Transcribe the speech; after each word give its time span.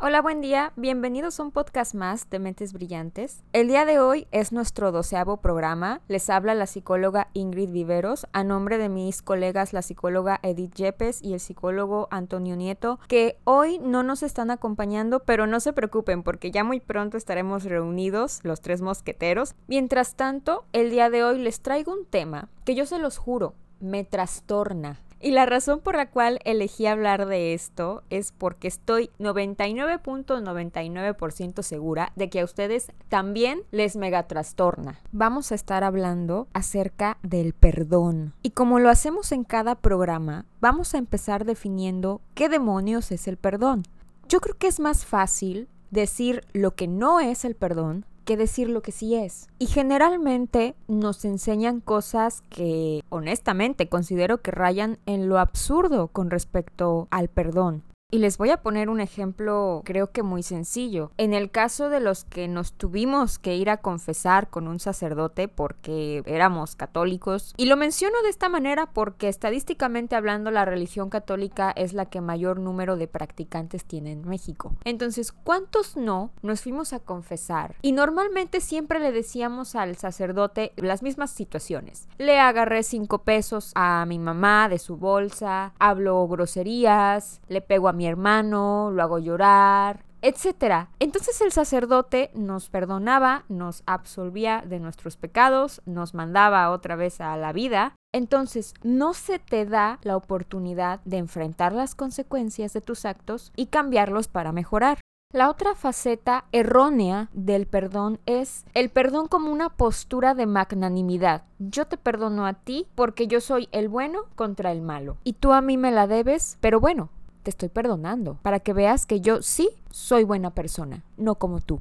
Hola, 0.00 0.22
buen 0.22 0.40
día. 0.40 0.72
Bienvenidos 0.76 1.40
a 1.40 1.42
un 1.42 1.50
podcast 1.50 1.92
más 1.92 2.30
de 2.30 2.38
Mentes 2.38 2.72
Brillantes. 2.72 3.42
El 3.52 3.66
día 3.66 3.84
de 3.84 3.98
hoy 3.98 4.28
es 4.30 4.52
nuestro 4.52 4.92
doceavo 4.92 5.38
programa. 5.38 6.02
Les 6.06 6.30
habla 6.30 6.54
la 6.54 6.68
psicóloga 6.68 7.30
Ingrid 7.32 7.70
Viveros 7.70 8.28
a 8.32 8.44
nombre 8.44 8.78
de 8.78 8.88
mis 8.88 9.22
colegas 9.22 9.72
la 9.72 9.82
psicóloga 9.82 10.38
Edith 10.44 10.72
Yepes 10.76 11.20
y 11.20 11.32
el 11.32 11.40
psicólogo 11.40 12.06
Antonio 12.12 12.54
Nieto, 12.54 13.00
que 13.08 13.40
hoy 13.42 13.80
no 13.80 14.04
nos 14.04 14.22
están 14.22 14.52
acompañando, 14.52 15.24
pero 15.24 15.48
no 15.48 15.58
se 15.58 15.72
preocupen 15.72 16.22
porque 16.22 16.52
ya 16.52 16.62
muy 16.62 16.78
pronto 16.78 17.16
estaremos 17.16 17.64
reunidos 17.64 18.38
los 18.44 18.60
tres 18.60 18.80
mosqueteros. 18.80 19.56
Mientras 19.66 20.14
tanto, 20.14 20.64
el 20.72 20.90
día 20.90 21.10
de 21.10 21.24
hoy 21.24 21.40
les 21.40 21.60
traigo 21.60 21.92
un 21.92 22.04
tema 22.04 22.48
que 22.64 22.76
yo 22.76 22.86
se 22.86 23.00
los 23.00 23.18
juro, 23.18 23.54
me 23.80 24.04
trastorna. 24.04 25.00
Y 25.20 25.32
la 25.32 25.46
razón 25.46 25.80
por 25.80 25.96
la 25.96 26.10
cual 26.10 26.38
elegí 26.44 26.86
hablar 26.86 27.26
de 27.26 27.52
esto 27.52 28.04
es 28.08 28.30
porque 28.30 28.68
estoy 28.68 29.10
99.99% 29.18 31.62
segura 31.62 32.12
de 32.14 32.30
que 32.30 32.38
a 32.40 32.44
ustedes 32.44 32.92
también 33.08 33.62
les 33.72 33.96
mega 33.96 34.28
trastorna. 34.28 35.00
Vamos 35.10 35.50
a 35.50 35.56
estar 35.56 35.82
hablando 35.82 36.46
acerca 36.52 37.18
del 37.22 37.52
perdón. 37.52 38.34
Y 38.42 38.50
como 38.50 38.78
lo 38.78 38.90
hacemos 38.90 39.32
en 39.32 39.42
cada 39.42 39.74
programa, 39.74 40.46
vamos 40.60 40.94
a 40.94 40.98
empezar 40.98 41.44
definiendo 41.44 42.20
qué 42.34 42.48
demonios 42.48 43.10
es 43.10 43.26
el 43.26 43.38
perdón. 43.38 43.82
Yo 44.28 44.40
creo 44.40 44.56
que 44.56 44.68
es 44.68 44.78
más 44.78 45.04
fácil 45.04 45.68
decir 45.90 46.44
lo 46.52 46.74
que 46.74 46.86
no 46.86 47.18
es 47.18 47.44
el 47.44 47.56
perdón 47.56 48.06
que 48.28 48.36
decir 48.36 48.68
lo 48.68 48.82
que 48.82 48.92
sí 48.92 49.14
es. 49.14 49.48
Y 49.58 49.68
generalmente 49.68 50.74
nos 50.86 51.24
enseñan 51.24 51.80
cosas 51.80 52.42
que 52.50 53.00
honestamente 53.08 53.88
considero 53.88 54.42
que 54.42 54.50
rayan 54.50 54.98
en 55.06 55.30
lo 55.30 55.38
absurdo 55.38 56.08
con 56.08 56.28
respecto 56.28 57.08
al 57.10 57.28
perdón. 57.28 57.84
Y 58.10 58.20
les 58.20 58.38
voy 58.38 58.48
a 58.48 58.62
poner 58.62 58.88
un 58.88 59.00
ejemplo 59.00 59.82
creo 59.84 60.12
que 60.12 60.22
muy 60.22 60.42
sencillo. 60.42 61.12
En 61.18 61.34
el 61.34 61.50
caso 61.50 61.90
de 61.90 62.00
los 62.00 62.24
que 62.24 62.48
nos 62.48 62.72
tuvimos 62.72 63.38
que 63.38 63.54
ir 63.54 63.68
a 63.68 63.82
confesar 63.82 64.48
con 64.48 64.66
un 64.66 64.80
sacerdote 64.80 65.46
porque 65.46 66.22
éramos 66.24 66.74
católicos, 66.74 67.52
y 67.58 67.66
lo 67.66 67.76
menciono 67.76 68.14
de 68.22 68.30
esta 68.30 68.48
manera 68.48 68.86
porque 68.94 69.28
estadísticamente 69.28 70.16
hablando 70.16 70.50
la 70.50 70.64
religión 70.64 71.10
católica 71.10 71.70
es 71.70 71.92
la 71.92 72.06
que 72.06 72.22
mayor 72.22 72.58
número 72.58 72.96
de 72.96 73.08
practicantes 73.08 73.84
tiene 73.84 74.12
en 74.12 74.26
México. 74.26 74.74
Entonces, 74.84 75.30
¿cuántos 75.30 75.98
no 75.98 76.30
nos 76.40 76.62
fuimos 76.62 76.94
a 76.94 77.00
confesar? 77.00 77.76
Y 77.82 77.92
normalmente 77.92 78.62
siempre 78.62 79.00
le 79.00 79.12
decíamos 79.12 79.74
al 79.74 79.96
sacerdote 79.96 80.72
las 80.76 81.02
mismas 81.02 81.30
situaciones. 81.30 82.08
Le 82.16 82.40
agarré 82.40 82.84
cinco 82.84 83.18
pesos 83.18 83.70
a 83.74 84.06
mi 84.06 84.18
mamá 84.18 84.70
de 84.70 84.78
su 84.78 84.96
bolsa, 84.96 85.74
hablo 85.78 86.26
groserías, 86.26 87.42
le 87.48 87.60
pego 87.60 87.88
a 87.88 87.97
mi 87.98 88.06
hermano, 88.06 88.90
lo 88.90 89.02
hago 89.02 89.18
llorar, 89.18 90.06
etcétera. 90.22 90.90
Entonces 90.98 91.40
el 91.40 91.52
sacerdote 91.52 92.30
nos 92.34 92.70
perdonaba, 92.70 93.44
nos 93.48 93.82
absolvía 93.86 94.64
de 94.66 94.80
nuestros 94.80 95.16
pecados, 95.16 95.82
nos 95.84 96.14
mandaba 96.14 96.70
otra 96.70 96.96
vez 96.96 97.20
a 97.20 97.36
la 97.36 97.52
vida. 97.52 97.94
Entonces 98.12 98.74
no 98.82 99.12
se 99.12 99.38
te 99.38 99.66
da 99.66 99.98
la 100.02 100.16
oportunidad 100.16 101.00
de 101.04 101.18
enfrentar 101.18 101.72
las 101.72 101.94
consecuencias 101.94 102.72
de 102.72 102.80
tus 102.80 103.04
actos 103.04 103.52
y 103.54 103.66
cambiarlos 103.66 104.28
para 104.28 104.52
mejorar. 104.52 104.98
La 105.30 105.50
otra 105.50 105.74
faceta 105.74 106.46
errónea 106.52 107.28
del 107.34 107.66
perdón 107.66 108.18
es 108.24 108.64
el 108.72 108.88
perdón 108.88 109.28
como 109.28 109.52
una 109.52 109.68
postura 109.68 110.34
de 110.34 110.46
magnanimidad. 110.46 111.42
Yo 111.58 111.86
te 111.86 111.98
perdono 111.98 112.46
a 112.46 112.54
ti 112.54 112.86
porque 112.94 113.26
yo 113.26 113.42
soy 113.42 113.68
el 113.70 113.90
bueno 113.90 114.20
contra 114.36 114.72
el 114.72 114.80
malo. 114.80 115.18
Y 115.24 115.34
tú 115.34 115.52
a 115.52 115.60
mí 115.60 115.76
me 115.76 115.90
la 115.92 116.06
debes, 116.06 116.56
pero 116.62 116.80
bueno, 116.80 117.10
te 117.42 117.50
estoy 117.50 117.68
perdonando, 117.68 118.38
para 118.42 118.60
que 118.60 118.72
veas 118.72 119.06
que 119.06 119.20
yo 119.20 119.42
sí 119.42 119.70
soy 119.90 120.24
buena 120.24 120.50
persona, 120.50 121.04
no 121.16 121.36
como 121.36 121.60
tú. 121.60 121.80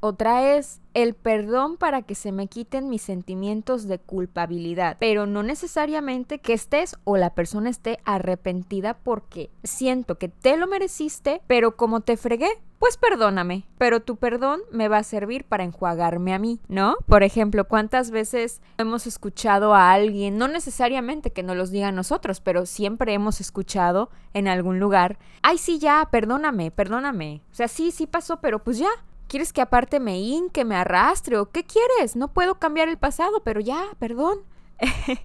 Otra 0.00 0.56
es 0.56 0.80
el 0.94 1.14
perdón 1.14 1.78
para 1.78 2.02
que 2.02 2.14
se 2.14 2.30
me 2.30 2.46
quiten 2.46 2.88
mis 2.88 3.02
sentimientos 3.02 3.88
de 3.88 3.98
culpabilidad, 3.98 4.98
pero 5.00 5.26
no 5.26 5.42
necesariamente 5.42 6.38
que 6.38 6.52
estés 6.52 6.96
o 7.04 7.16
la 7.16 7.30
persona 7.30 7.70
esté 7.70 7.98
arrepentida 8.04 8.94
porque 8.94 9.50
siento 9.64 10.16
que 10.18 10.28
te 10.28 10.56
lo 10.58 10.66
mereciste, 10.66 11.40
pero 11.46 11.76
como 11.76 12.02
te 12.02 12.16
fregué, 12.16 12.50
pues 12.78 12.96
perdóname, 12.96 13.66
pero 13.78 14.00
tu 14.00 14.16
perdón 14.16 14.60
me 14.70 14.88
va 14.88 14.98
a 14.98 15.02
servir 15.02 15.44
para 15.44 15.64
enjuagarme 15.64 16.34
a 16.34 16.38
mí, 16.38 16.60
¿no? 16.68 16.96
Por 17.06 17.22
ejemplo, 17.22 17.66
¿cuántas 17.66 18.10
veces 18.10 18.60
hemos 18.78 19.06
escuchado 19.06 19.74
a 19.74 19.92
alguien, 19.92 20.38
no 20.38 20.48
necesariamente 20.48 21.32
que 21.32 21.42
nos 21.42 21.56
los 21.56 21.70
diga 21.70 21.88
a 21.88 21.92
nosotros, 21.92 22.40
pero 22.40 22.66
siempre 22.66 23.14
hemos 23.14 23.40
escuchado 23.40 24.10
en 24.34 24.48
algún 24.48 24.78
lugar, 24.78 25.18
ay 25.42 25.58
sí, 25.58 25.78
ya, 25.78 26.08
perdóname, 26.10 26.70
perdóname. 26.70 27.42
O 27.50 27.54
sea, 27.54 27.68
sí, 27.68 27.90
sí 27.90 28.06
pasó, 28.06 28.40
pero 28.40 28.62
pues 28.62 28.78
ya, 28.78 28.90
¿Quieres 29.28 29.52
que 29.52 29.60
aparte 29.60 29.98
me 29.98 30.20
inque, 30.20 30.64
me 30.64 30.76
arrastre 30.76 31.36
o 31.36 31.50
qué 31.50 31.64
quieres? 31.64 32.14
No 32.14 32.28
puedo 32.28 32.60
cambiar 32.60 32.88
el 32.88 32.96
pasado, 32.96 33.42
pero 33.42 33.58
ya, 33.58 33.82
perdón. 33.98 34.38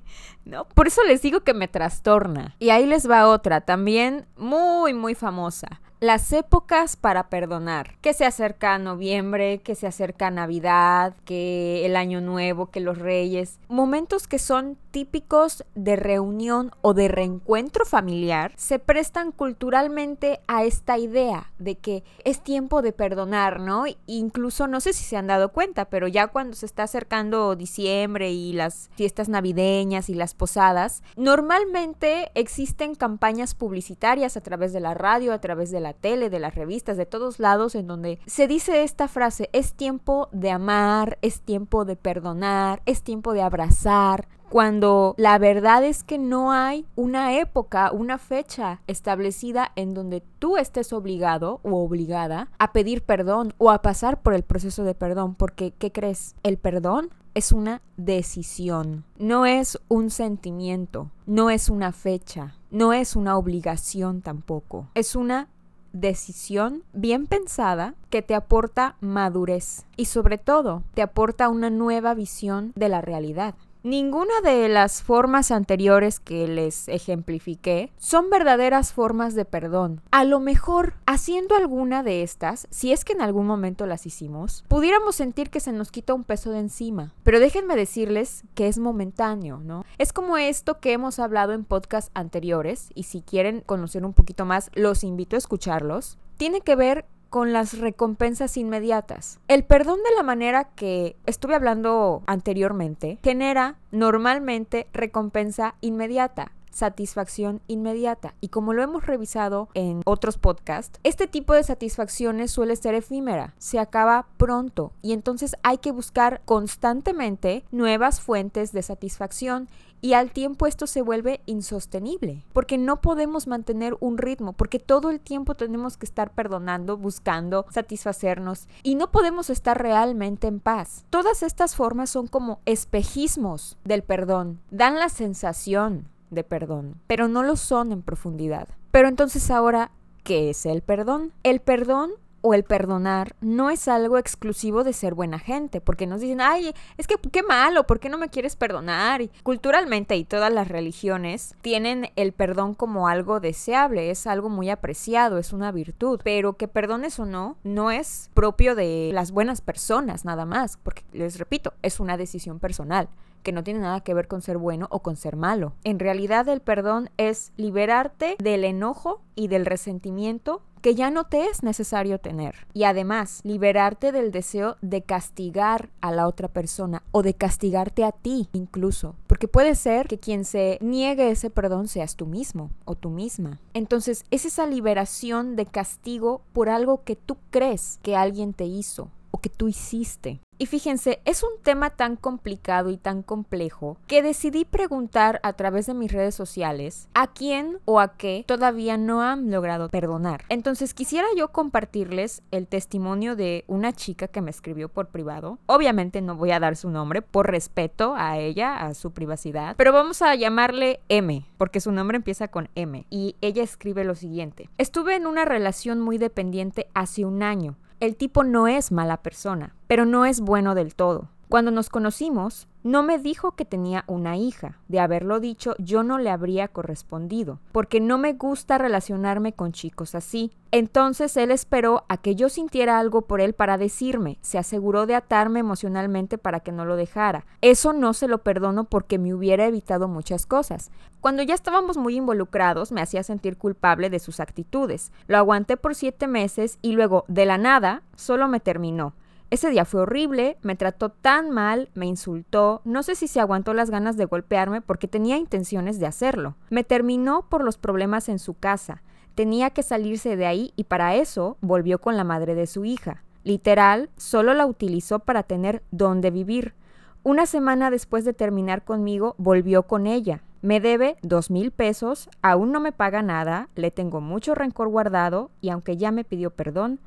no, 0.43 0.67
por 0.69 0.87
eso 0.87 1.03
les 1.03 1.21
digo 1.21 1.41
que 1.41 1.53
me 1.53 1.67
trastorna. 1.67 2.55
Y 2.57 2.71
ahí 2.71 2.87
les 2.87 3.07
va 3.07 3.27
otra, 3.27 3.61
también 3.61 4.25
muy, 4.37 4.95
muy 4.95 5.13
famosa 5.13 5.81
las 6.01 6.33
épocas 6.33 6.95
para 6.95 7.29
perdonar. 7.29 7.95
Que 8.01 8.15
se 8.15 8.25
acerca 8.25 8.77
noviembre, 8.79 9.59
que 9.59 9.75
se 9.75 9.85
acerca 9.85 10.31
Navidad, 10.31 11.15
que 11.25 11.85
el 11.85 11.95
Año 11.95 12.21
Nuevo, 12.21 12.71
que 12.71 12.79
los 12.79 12.97
Reyes. 12.97 13.59
Momentos 13.69 14.27
que 14.27 14.39
son 14.39 14.77
típicos 14.89 15.63
de 15.75 15.95
reunión 15.95 16.71
o 16.81 16.93
de 16.93 17.07
reencuentro 17.07 17.85
familiar 17.85 18.51
se 18.57 18.79
prestan 18.79 19.31
culturalmente 19.31 20.41
a 20.47 20.63
esta 20.63 20.97
idea 20.97 21.51
de 21.59 21.75
que 21.75 22.03
es 22.25 22.41
tiempo 22.41 22.81
de 22.81 22.93
perdonar, 22.93 23.59
¿no? 23.59 23.85
Incluso 24.07 24.67
no 24.67 24.81
sé 24.81 24.93
si 24.93 25.03
se 25.03 25.17
han 25.17 25.27
dado 25.27 25.49
cuenta, 25.53 25.85
pero 25.85 26.07
ya 26.07 26.27
cuando 26.27 26.55
se 26.55 26.65
está 26.65 26.83
acercando 26.83 27.55
diciembre 27.55 28.31
y 28.31 28.53
las 28.53 28.89
fiestas 28.95 29.29
navideñas 29.29 30.09
y 30.09 30.15
las 30.15 30.33
posadas, 30.33 31.03
normalmente 31.15 32.31
existen 32.33 32.95
campañas 32.95 33.53
publicitarias 33.53 34.35
a 34.35 34.41
través 34.41 34.73
de 34.73 34.79
la 34.79 34.95
radio, 34.95 35.31
a 35.31 35.39
través 35.39 35.69
de 35.69 35.79
la 35.79 35.90
tele, 35.93 36.29
de 36.29 36.39
las 36.39 36.55
revistas, 36.55 36.97
de 36.97 37.05
todos 37.05 37.39
lados, 37.39 37.75
en 37.75 37.87
donde 37.87 38.19
se 38.25 38.47
dice 38.47 38.83
esta 38.83 39.07
frase, 39.07 39.49
es 39.53 39.73
tiempo 39.73 40.29
de 40.31 40.51
amar, 40.51 41.17
es 41.21 41.41
tiempo 41.41 41.85
de 41.85 41.95
perdonar, 41.95 42.81
es 42.85 43.03
tiempo 43.03 43.33
de 43.33 43.41
abrazar, 43.41 44.27
cuando 44.51 45.15
la 45.17 45.37
verdad 45.37 45.85
es 45.85 46.03
que 46.03 46.17
no 46.17 46.51
hay 46.51 46.85
una 46.97 47.39
época, 47.39 47.89
una 47.93 48.17
fecha 48.17 48.81
establecida 48.85 49.71
en 49.77 49.93
donde 49.93 50.21
tú 50.39 50.57
estés 50.57 50.91
obligado 50.91 51.61
o 51.63 51.81
obligada 51.81 52.49
a 52.59 52.73
pedir 52.73 53.01
perdón 53.01 53.53
o 53.59 53.71
a 53.71 53.81
pasar 53.81 54.21
por 54.21 54.33
el 54.33 54.43
proceso 54.43 54.83
de 54.83 54.93
perdón, 54.93 55.35
porque 55.35 55.71
¿qué 55.71 55.93
crees? 55.93 56.35
El 56.43 56.57
perdón 56.57 57.11
es 57.33 57.53
una 57.53 57.81
decisión, 57.95 59.05
no 59.17 59.45
es 59.45 59.79
un 59.87 60.09
sentimiento, 60.09 61.11
no 61.25 61.49
es 61.49 61.69
una 61.69 61.93
fecha, 61.93 62.55
no 62.71 62.91
es 62.91 63.15
una 63.15 63.37
obligación 63.37 64.21
tampoco, 64.21 64.89
es 64.95 65.15
una 65.15 65.47
decisión 65.93 66.83
bien 66.93 67.27
pensada 67.27 67.95
que 68.09 68.21
te 68.21 68.35
aporta 68.35 68.95
madurez 69.01 69.85
y 69.97 70.05
sobre 70.05 70.37
todo 70.37 70.83
te 70.93 71.01
aporta 71.01 71.49
una 71.49 71.69
nueva 71.69 72.13
visión 72.13 72.71
de 72.75 72.89
la 72.89 73.01
realidad. 73.01 73.55
Ninguna 73.83 74.41
de 74.43 74.69
las 74.69 75.01
formas 75.01 75.49
anteriores 75.49 76.19
que 76.19 76.47
les 76.47 76.87
ejemplifiqué 76.87 77.91
son 77.97 78.29
verdaderas 78.29 78.93
formas 78.93 79.33
de 79.33 79.43
perdón. 79.43 80.01
A 80.11 80.23
lo 80.23 80.39
mejor, 80.39 80.93
haciendo 81.07 81.55
alguna 81.55 82.03
de 82.03 82.21
estas, 82.21 82.67
si 82.69 82.91
es 82.91 83.03
que 83.03 83.13
en 83.13 83.21
algún 83.21 83.47
momento 83.47 83.87
las 83.87 84.05
hicimos, 84.05 84.63
pudiéramos 84.67 85.15
sentir 85.15 85.49
que 85.49 85.59
se 85.59 85.71
nos 85.71 85.91
quita 85.91 86.13
un 86.13 86.25
peso 86.25 86.51
de 86.51 86.59
encima. 86.59 87.15
Pero 87.23 87.39
déjenme 87.39 87.75
decirles 87.75 88.43
que 88.53 88.67
es 88.67 88.77
momentáneo, 88.77 89.57
¿no? 89.63 89.83
Es 89.97 90.13
como 90.13 90.37
esto 90.37 90.79
que 90.79 90.93
hemos 90.93 91.17
hablado 91.17 91.53
en 91.53 91.65
podcasts 91.65 92.11
anteriores, 92.13 92.91
y 92.93 93.03
si 93.03 93.23
quieren 93.23 93.61
conocer 93.61 94.05
un 94.05 94.13
poquito 94.13 94.45
más, 94.45 94.69
los 94.75 95.03
invito 95.03 95.35
a 95.35 95.39
escucharlos. 95.39 96.19
Tiene 96.37 96.61
que 96.61 96.75
ver 96.75 97.05
con 97.31 97.53
las 97.53 97.79
recompensas 97.79 98.57
inmediatas. 98.57 99.39
El 99.47 99.63
perdón 99.63 99.99
de 100.03 100.13
la 100.15 100.21
manera 100.21 100.65
que 100.75 101.15
estuve 101.25 101.55
hablando 101.55 102.21
anteriormente 102.27 103.19
genera 103.23 103.77
normalmente 103.91 104.87
recompensa 104.93 105.75
inmediata 105.79 106.51
satisfacción 106.71 107.61
inmediata. 107.67 108.33
Y 108.41 108.47
como 108.47 108.73
lo 108.73 108.81
hemos 108.81 109.05
revisado 109.05 109.69
en 109.73 110.01
otros 110.05 110.37
podcasts, 110.37 110.99
este 111.03 111.27
tipo 111.27 111.53
de 111.53 111.63
satisfacciones 111.63 112.51
suele 112.51 112.75
ser 112.75 112.95
efímera, 112.95 113.53
se 113.57 113.77
acaba 113.77 114.27
pronto 114.37 114.93
y 115.01 115.13
entonces 115.13 115.55
hay 115.63 115.77
que 115.77 115.91
buscar 115.91 116.41
constantemente 116.45 117.65
nuevas 117.71 118.21
fuentes 118.21 118.71
de 118.71 118.81
satisfacción 118.81 119.69
y 120.01 120.13
al 120.13 120.31
tiempo 120.31 120.67
esto 120.67 120.87
se 120.87 121.01
vuelve 121.01 121.41
insostenible, 121.45 122.43
porque 122.53 122.77
no 122.77 123.01
podemos 123.01 123.47
mantener 123.47 123.95
un 123.99 124.17
ritmo, 124.17 124.53
porque 124.53 124.79
todo 124.79 125.09
el 125.09 125.19
tiempo 125.19 125.55
tenemos 125.55 125.97
que 125.97 126.05
estar 126.05 126.33
perdonando, 126.33 126.97
buscando 126.97 127.65
satisfacernos 127.69 128.67
y 128.83 128.95
no 128.95 129.11
podemos 129.11 129.49
estar 129.49 129.81
realmente 129.81 130.47
en 130.47 130.59
paz. 130.59 131.05
Todas 131.09 131.43
estas 131.43 131.75
formas 131.75 132.09
son 132.09 132.27
como 132.27 132.59
espejismos 132.65 133.77
del 133.83 134.03
perdón, 134.03 134.59
dan 134.71 134.97
la 134.99 135.09
sensación 135.09 136.07
de 136.31 136.43
perdón, 136.43 136.95
pero 137.07 137.27
no 137.27 137.43
lo 137.43 137.55
son 137.55 137.91
en 137.91 138.01
profundidad. 138.01 138.67
Pero 138.91 139.07
entonces 139.07 139.51
ahora, 139.51 139.91
¿qué 140.23 140.49
es 140.49 140.65
el 140.65 140.81
perdón? 140.81 141.33
El 141.43 141.59
perdón 141.61 142.11
o 142.41 142.53
el 142.53 142.63
perdonar 142.63 143.35
no 143.41 143.69
es 143.69 143.87
algo 143.87 144.17
exclusivo 144.17 144.83
de 144.83 144.93
ser 144.93 145.13
buena 145.13 145.39
gente, 145.39 145.81
porque 145.81 146.07
nos 146.07 146.21
dicen, 146.21 146.41
ay, 146.41 146.73
es 146.97 147.07
que 147.07 147.15
qué 147.31 147.43
malo, 147.43 147.85
¿por 147.85 147.99
qué 147.99 148.09
no 148.09 148.17
me 148.17 148.29
quieres 148.29 148.55
perdonar? 148.55 149.21
Y 149.21 149.31
culturalmente 149.43 150.15
y 150.15 150.23
todas 150.23 150.51
las 150.51 150.67
religiones 150.67 151.55
tienen 151.61 152.09
el 152.15 152.33
perdón 152.33 152.73
como 152.73 153.07
algo 153.07 153.39
deseable, 153.39 154.09
es 154.09 154.27
algo 154.27 154.49
muy 154.49 154.69
apreciado, 154.69 155.37
es 155.37 155.53
una 155.53 155.71
virtud, 155.71 156.19
pero 156.23 156.53
que 156.53 156.67
perdones 156.67 157.19
o 157.19 157.25
no, 157.25 157.57
no 157.63 157.91
es 157.91 158.29
propio 158.33 158.75
de 158.75 159.11
las 159.13 159.31
buenas 159.31 159.61
personas 159.61 160.25
nada 160.25 160.45
más, 160.45 160.77
porque 160.77 161.03
les 161.13 161.37
repito, 161.37 161.73
es 161.81 161.99
una 161.99 162.17
decisión 162.17 162.59
personal 162.59 163.09
que 163.41 163.51
no 163.51 163.63
tiene 163.63 163.79
nada 163.79 164.01
que 164.01 164.13
ver 164.13 164.27
con 164.27 164.41
ser 164.41 164.57
bueno 164.57 164.87
o 164.91 165.01
con 165.01 165.15
ser 165.15 165.35
malo. 165.35 165.73
En 165.83 165.99
realidad 165.99 166.47
el 166.47 166.61
perdón 166.61 167.09
es 167.17 167.53
liberarte 167.57 168.35
del 168.39 168.63
enojo 168.63 169.21
y 169.35 169.47
del 169.47 169.65
resentimiento 169.65 170.61
que 170.81 170.95
ya 170.95 171.09
no 171.11 171.25
te 171.25 171.45
es 171.45 171.63
necesario 171.63 172.19
tener. 172.19 172.67
Y 172.73 172.83
además, 172.83 173.41
liberarte 173.43 174.11
del 174.11 174.31
deseo 174.31 174.77
de 174.81 175.03
castigar 175.03 175.89
a 176.01 176.11
la 176.11 176.27
otra 176.27 176.47
persona 176.47 177.03
o 177.11 177.23
de 177.23 177.33
castigarte 177.33 178.03
a 178.03 178.11
ti 178.11 178.49
incluso. 178.53 179.15
Porque 179.27 179.47
puede 179.47 179.75
ser 179.75 180.07
que 180.07 180.19
quien 180.19 180.45
se 180.45 180.77
niegue 180.81 181.31
ese 181.31 181.49
perdón 181.49 181.87
seas 181.87 182.15
tú 182.15 182.25
mismo 182.25 182.71
o 182.85 182.95
tú 182.95 183.09
misma. 183.09 183.59
Entonces, 183.73 184.25
es 184.31 184.45
esa 184.45 184.65
liberación 184.65 185.55
de 185.55 185.65
castigo 185.65 186.41
por 186.53 186.69
algo 186.69 187.03
que 187.03 187.15
tú 187.15 187.37
crees 187.49 187.99
que 188.01 188.15
alguien 188.15 188.53
te 188.53 188.65
hizo 188.65 189.09
que 189.41 189.49
tú 189.49 189.67
hiciste. 189.67 190.39
Y 190.61 190.67
fíjense, 190.67 191.21
es 191.25 191.41
un 191.41 191.49
tema 191.63 191.89
tan 191.89 192.15
complicado 192.15 192.91
y 192.91 192.97
tan 192.97 193.23
complejo 193.23 193.97
que 194.05 194.21
decidí 194.21 194.63
preguntar 194.63 195.39
a 195.41 195.53
través 195.53 195.87
de 195.87 195.95
mis 195.95 196.11
redes 196.11 196.35
sociales 196.35 197.09
a 197.15 197.25
quién 197.25 197.79
o 197.85 197.99
a 197.99 198.15
qué 198.15 198.43
todavía 198.45 198.95
no 198.95 199.23
han 199.23 199.49
logrado 199.49 199.89
perdonar. 199.89 200.45
Entonces 200.49 200.93
quisiera 200.93 201.25
yo 201.35 201.47
compartirles 201.47 202.43
el 202.51 202.67
testimonio 202.67 203.35
de 203.35 203.63
una 203.65 203.91
chica 203.91 204.27
que 204.27 204.41
me 204.41 204.51
escribió 204.51 204.87
por 204.87 205.07
privado. 205.07 205.57
Obviamente 205.65 206.21
no 206.21 206.35
voy 206.35 206.51
a 206.51 206.59
dar 206.59 206.75
su 206.75 206.91
nombre 206.91 207.23
por 207.23 207.49
respeto 207.49 208.13
a 208.15 208.37
ella, 208.37 208.85
a 208.85 208.93
su 208.93 209.09
privacidad, 209.09 209.75
pero 209.77 209.91
vamos 209.91 210.21
a 210.21 210.35
llamarle 210.35 210.99
M, 211.09 211.43
porque 211.57 211.81
su 211.81 211.91
nombre 211.91 212.17
empieza 212.17 212.49
con 212.49 212.69
M. 212.75 213.07
Y 213.09 213.35
ella 213.41 213.63
escribe 213.63 214.03
lo 214.03 214.13
siguiente. 214.13 214.69
Estuve 214.77 215.15
en 215.15 215.25
una 215.25 215.43
relación 215.43 215.99
muy 215.99 216.19
dependiente 216.19 216.85
hace 216.93 217.25
un 217.25 217.41
año 217.41 217.77
el 218.01 218.15
tipo 218.15 218.43
no 218.43 218.67
es 218.67 218.91
mala 218.91 219.21
persona, 219.21 219.75
pero 219.87 220.05
no 220.05 220.25
es 220.25 220.41
bueno 220.41 220.73
del 220.73 220.95
todo. 220.95 221.29
Cuando 221.49 221.69
nos 221.69 221.89
conocimos, 221.89 222.67
no 222.83 223.03
me 223.03 223.19
dijo 223.19 223.51
que 223.51 223.65
tenía 223.65 224.03
una 224.07 224.37
hija. 224.37 224.77
De 224.87 224.99
haberlo 224.99 225.39
dicho, 225.39 225.75
yo 225.77 226.03
no 226.03 226.17
le 226.17 226.29
habría 226.29 226.67
correspondido, 226.67 227.59
porque 227.71 227.99
no 227.99 228.17
me 228.17 228.33
gusta 228.33 228.77
relacionarme 228.77 229.53
con 229.53 229.71
chicos 229.71 230.15
así. 230.15 230.51
Entonces 230.71 231.35
él 231.37 231.51
esperó 231.51 232.05
a 232.07 232.17
que 232.17 232.35
yo 232.35 232.49
sintiera 232.49 232.97
algo 232.97 233.23
por 233.23 233.41
él 233.41 233.53
para 233.53 233.77
decirme, 233.77 234.37
se 234.41 234.57
aseguró 234.57 235.05
de 235.05 235.15
atarme 235.15 235.59
emocionalmente 235.59 236.37
para 236.37 236.61
que 236.61 236.71
no 236.71 236.85
lo 236.85 236.95
dejara. 236.95 237.45
Eso 237.61 237.93
no 237.93 238.13
se 238.13 238.27
lo 238.27 238.39
perdono 238.39 238.85
porque 238.85 239.19
me 239.19 239.33
hubiera 239.33 239.65
evitado 239.65 240.07
muchas 240.07 240.45
cosas. 240.45 240.91
Cuando 241.19 241.43
ya 241.43 241.53
estábamos 241.53 241.97
muy 241.97 242.15
involucrados, 242.15 242.91
me 242.91 243.01
hacía 243.01 243.21
sentir 243.23 243.57
culpable 243.57 244.09
de 244.09 244.19
sus 244.19 244.39
actitudes. 244.39 245.11
Lo 245.27 245.37
aguanté 245.37 245.77
por 245.77 245.93
siete 245.93 246.27
meses 246.27 246.79
y 246.81 246.93
luego, 246.93 247.25
de 247.27 247.45
la 247.45 247.57
nada, 247.57 248.03
solo 248.15 248.47
me 248.47 248.59
terminó. 248.59 249.13
Ese 249.51 249.69
día 249.69 249.83
fue 249.83 250.03
horrible, 250.03 250.57
me 250.61 250.77
trató 250.77 251.09
tan 251.09 251.49
mal, 251.49 251.89
me 251.93 252.05
insultó, 252.05 252.79
no 252.85 253.03
sé 253.03 253.15
si 253.15 253.27
se 253.27 253.41
aguantó 253.41 253.73
las 253.73 253.89
ganas 253.89 254.15
de 254.15 254.23
golpearme 254.23 254.79
porque 254.79 255.09
tenía 255.09 255.35
intenciones 255.35 255.99
de 255.99 256.05
hacerlo. 256.05 256.55
Me 256.69 256.85
terminó 256.85 257.49
por 257.49 257.61
los 257.61 257.77
problemas 257.77 258.29
en 258.29 258.39
su 258.39 258.53
casa. 258.53 259.03
Tenía 259.35 259.69
que 259.71 259.83
salirse 259.83 260.37
de 260.37 260.45
ahí 260.45 260.71
y 260.77 260.85
para 260.85 261.15
eso 261.15 261.57
volvió 261.59 261.99
con 261.99 262.15
la 262.15 262.23
madre 262.23 262.55
de 262.55 262.65
su 262.65 262.85
hija. 262.85 263.23
Literal, 263.43 264.09
solo 264.15 264.53
la 264.53 264.65
utilizó 264.65 265.19
para 265.19 265.43
tener 265.43 265.83
dónde 265.91 266.31
vivir. 266.31 266.73
Una 267.21 267.45
semana 267.45 267.91
después 267.91 268.23
de 268.23 268.31
terminar 268.33 268.85
conmigo, 268.85 269.35
volvió 269.37 269.83
con 269.83 270.07
ella. 270.07 270.43
Me 270.61 270.79
debe 270.79 271.17
dos 271.23 271.51
mil 271.51 271.71
pesos, 271.71 272.29
aún 272.41 272.71
no 272.71 272.79
me 272.79 272.93
paga 272.93 273.21
nada, 273.21 273.67
le 273.75 273.91
tengo 273.91 274.21
mucho 274.21 274.55
rencor 274.55 274.87
guardado 274.87 275.51
y 275.59 275.71
aunque 275.71 275.97
ya 275.97 276.11
me 276.11 276.23
pidió 276.23 276.51
perdón, 276.51 277.01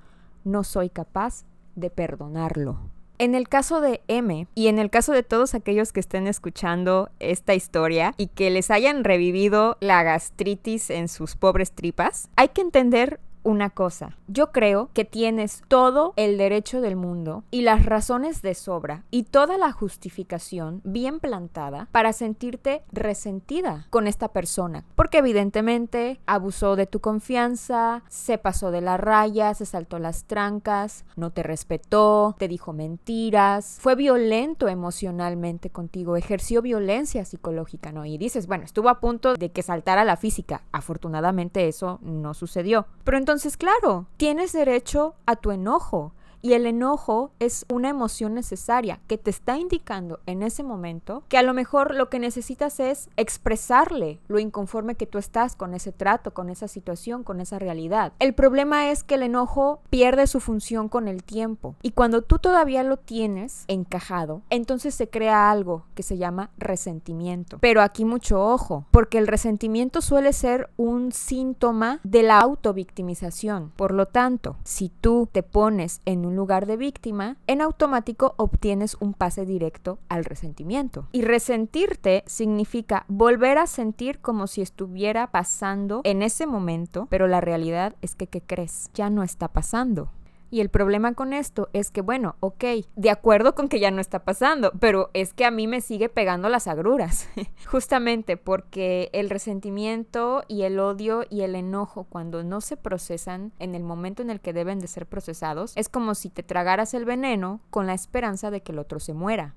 no 0.45 0.63
soy 0.63 0.91
capaz 0.91 1.47
de 1.77 1.91
perdonarlo. 1.91 2.79
En 3.19 3.37
el 3.37 3.49
caso 3.49 3.81
de 3.81 4.01
M 4.09 4.49
y 4.57 4.67
en 4.67 4.81
el 4.81 4.91
caso 4.91 5.13
de 5.13 5.23
todos 5.23 5.55
aquellos 5.55 5.93
que 5.93 6.01
estén 6.01 6.27
escuchando 6.27 7.11
esta 7.21 7.55
historia 7.55 8.13
y 8.17 8.27
que 8.27 8.51
les 8.51 8.73
hayan 8.73 9.05
revivido 9.05 9.77
la 9.81 10.03
gastritis 10.03 10.91
en 10.91 11.09
sus 11.09 11.37
pobres 11.37 11.71
tripas, 11.71 12.29
hay 12.35 12.49
que 12.49 12.61
entender 12.61 13.21
una 13.45 13.71
cosa. 13.71 14.17
Yo 14.27 14.51
creo 14.51 14.91
que 14.95 15.05
tienes 15.05 15.63
todo 15.69 16.15
el 16.17 16.39
derecho 16.39 16.81
del 16.81 16.97
mundo 16.97 17.45
y 17.51 17.61
las 17.63 17.87
razones 17.87 18.43
de 18.43 18.55
sobra 18.55 19.05
y 19.11 19.25
toda 19.25 19.59
la 19.59 19.71
justificación 19.71 20.81
bien 20.83 21.21
plantada 21.21 21.89
para 21.93 22.13
sentirte 22.13 22.83
resentida 22.91 23.87
con 23.91 24.07
esta 24.07 24.29
persona. 24.29 24.85
Porque 24.97 25.19
evidentemente 25.19 26.21
abusó 26.27 26.75
de 26.75 26.87
tu 26.87 27.01
confianza, 27.01 28.03
se 28.09 28.39
pasó 28.39 28.71
de 28.71 28.81
la 28.81 28.97
raya, 28.97 29.55
se 29.55 29.67
saltó 29.67 29.99
las 29.99 30.25
trancas, 30.25 31.05
no 31.17 31.31
te 31.31 31.43
respetó, 31.43 32.35
te 32.39 32.49
dijo 32.49 32.73
mentiras, 32.73 33.79
fue 33.81 33.95
violento 33.95 34.69
emocionalmente 34.69 35.71
contigo, 35.71 36.17
ejerció 36.17 36.63
violencia 36.63 37.25
psicológica, 37.25 37.93
¿no? 37.93 38.07
Y 38.07 38.17
dices, 38.17 38.47
bueno, 38.47 38.65
estuvo 38.65 38.89
a 38.89 39.01
punto 39.01 39.35
de 39.35 39.53
que 39.53 39.63
saltara 39.63 40.05
la 40.05 40.17
física. 40.17 40.63
Afortunadamente 40.73 41.69
eso 41.69 41.99
no 42.03 42.33
sucedió. 42.33 42.87
Pero 43.05 43.19
entonces 43.19 43.34
entonces, 43.35 43.57
claro, 43.57 44.07
tienes 44.17 44.53
derecho 44.53 45.17
a 45.27 45.35
tu 45.35 45.51
enojo. 45.51 46.13
Y 46.45 46.53
el 46.53 46.67
enojo 46.67 47.31
es 47.39 47.65
una 47.73 47.89
emoción 47.89 48.35
necesaria 48.35 49.01
que 49.07 49.17
te 49.17 49.31
está 49.31 49.57
indicando 49.57 50.21
en 50.27 50.43
ese 50.43 50.63
momento 50.63 51.25
que 51.31 51.39
a 51.39 51.43
lo 51.43 51.55
mejor 51.55 51.95
lo 51.95 52.11
que 52.11 52.19
necesitas 52.19 52.81
es 52.81 53.09
expresarle 53.17 54.21
lo 54.29 54.39
inconforme 54.39 54.95
que 54.95 55.07
tú 55.07 55.17
estás 55.17 55.57
con 55.57 55.73
ese 55.73 55.91
trato, 55.91 56.35
con 56.35 56.51
esa 56.51 56.69
situación, 56.69 57.25
con 57.25 57.41
esa 57.41 57.59
realidad. 57.59 58.13
El 58.19 58.35
problema 58.35 58.91
es 58.91 59.05
que 59.05 59.15
el 59.15 59.23
enojo 59.23 59.81
pierde 59.89 60.27
su 60.27 60.39
función 60.39 60.91
con 60.91 61.09
el 61.09 61.25
tiempo. 61.25 61.77
Y 61.81 61.93
cuando 61.93 62.21
tú 62.21 62.39
todavía 62.39 62.83
lo 62.83 62.99
tienes 62.99 63.65
encajado, 63.67 64.43
entonces 64.51 64.95
se 64.95 65.09
crea 65.09 65.51
algo 65.51 65.87
que 65.95 66.03
se 66.03 66.19
llama 66.19 66.51
resentimiento. 66.59 67.57
Pero 67.61 67.81
aquí 67.81 68.05
mucho 68.05 68.45
ojo, 68.45 68.85
porque 68.91 69.17
el 69.17 69.29
resentimiento 69.29 70.03
suele 70.03 70.35
ser 70.35 70.69
un 70.77 71.11
síntoma 71.11 72.01
de 72.05 72.23
la 72.23 72.39
autovictimización. 72.41 73.73
Por 73.77 73.95
lo 73.95 74.05
tanto, 74.05 74.57
si 74.63 74.91
tú 74.91 75.27
te 75.33 75.43
pones 75.43 76.03
en 76.05 76.27
un 76.27 76.34
lugar 76.37 76.67
de 76.67 76.77
víctima, 76.77 77.37
en 77.47 77.61
automático 77.61 78.35
obtienes 78.37 78.97
un 79.01 79.15
pase 79.15 79.47
directo 79.47 79.99
al 80.09 80.25
resentimiento. 80.25 81.09
Y 81.13 81.23
resentirte 81.23 82.25
significa 82.27 83.05
volver 83.09 83.59
a 83.59 83.67
sentir 83.67 84.21
como 84.21 84.47
si 84.47 84.63
estuviera 84.63 85.31
pasando 85.31 86.01
en 86.05 86.23
ese 86.23 86.47
momento, 86.47 87.07
pero 87.11 87.27
la 87.27 87.41
realidad 87.41 87.97
es 88.03 88.15
que, 88.15 88.27
¿qué 88.27 88.41
crees? 88.41 88.91
Ya 88.95 89.11
no 89.11 89.23
está 89.23 89.49
pasando. 89.49 90.11
Y 90.55 90.61
el 90.61 90.69
problema 90.69 91.15
con 91.15 91.33
esto 91.33 91.69
es 91.73 91.91
que, 91.91 92.01
bueno, 92.01 92.37
ok, 92.39 92.65
de 92.95 93.11
acuerdo 93.11 93.57
con 93.57 93.69
que 93.69 93.81
ya 93.81 93.91
no 93.91 94.01
está 94.01 94.21
pasando, 94.21 94.71
pero 94.79 95.11
es 95.13 95.33
que 95.33 95.45
a 95.45 95.51
mí 95.51 95.67
me 95.67 95.81
sigue 95.81 96.09
pegando 96.09 96.49
las 96.49 96.69
agruras, 96.69 97.29
justamente 97.67 98.37
porque 98.37 99.11
el 99.13 99.31
resentimiento 99.31 100.45
y 100.47 100.63
el 100.63 100.79
odio 100.79 101.25
y 101.29 101.41
el 101.41 101.57
enojo 101.57 102.05
cuando 102.05 102.45
no 102.45 102.61
se 102.61 102.77
procesan 102.77 103.51
en 103.59 103.75
el 103.75 103.83
momento 103.83 104.23
en 104.23 104.31
el 104.31 104.41
que 104.41 104.53
deben 104.53 104.79
de 104.79 104.87
ser 104.87 105.07
procesados, 105.07 105.73
es 105.75 105.89
como 105.89 106.15
si 106.15 106.31
te 106.31 106.45
tragaras 106.45 106.95
el 106.95 107.05
veneno 107.05 107.61
con 107.71 107.89
la 107.89 107.95
esperanza 107.95 108.53
de 108.53 108.61
que 108.63 108.71
el 108.71 108.79
otro 108.79 109.01
se 109.01 109.13
muera. 109.13 109.57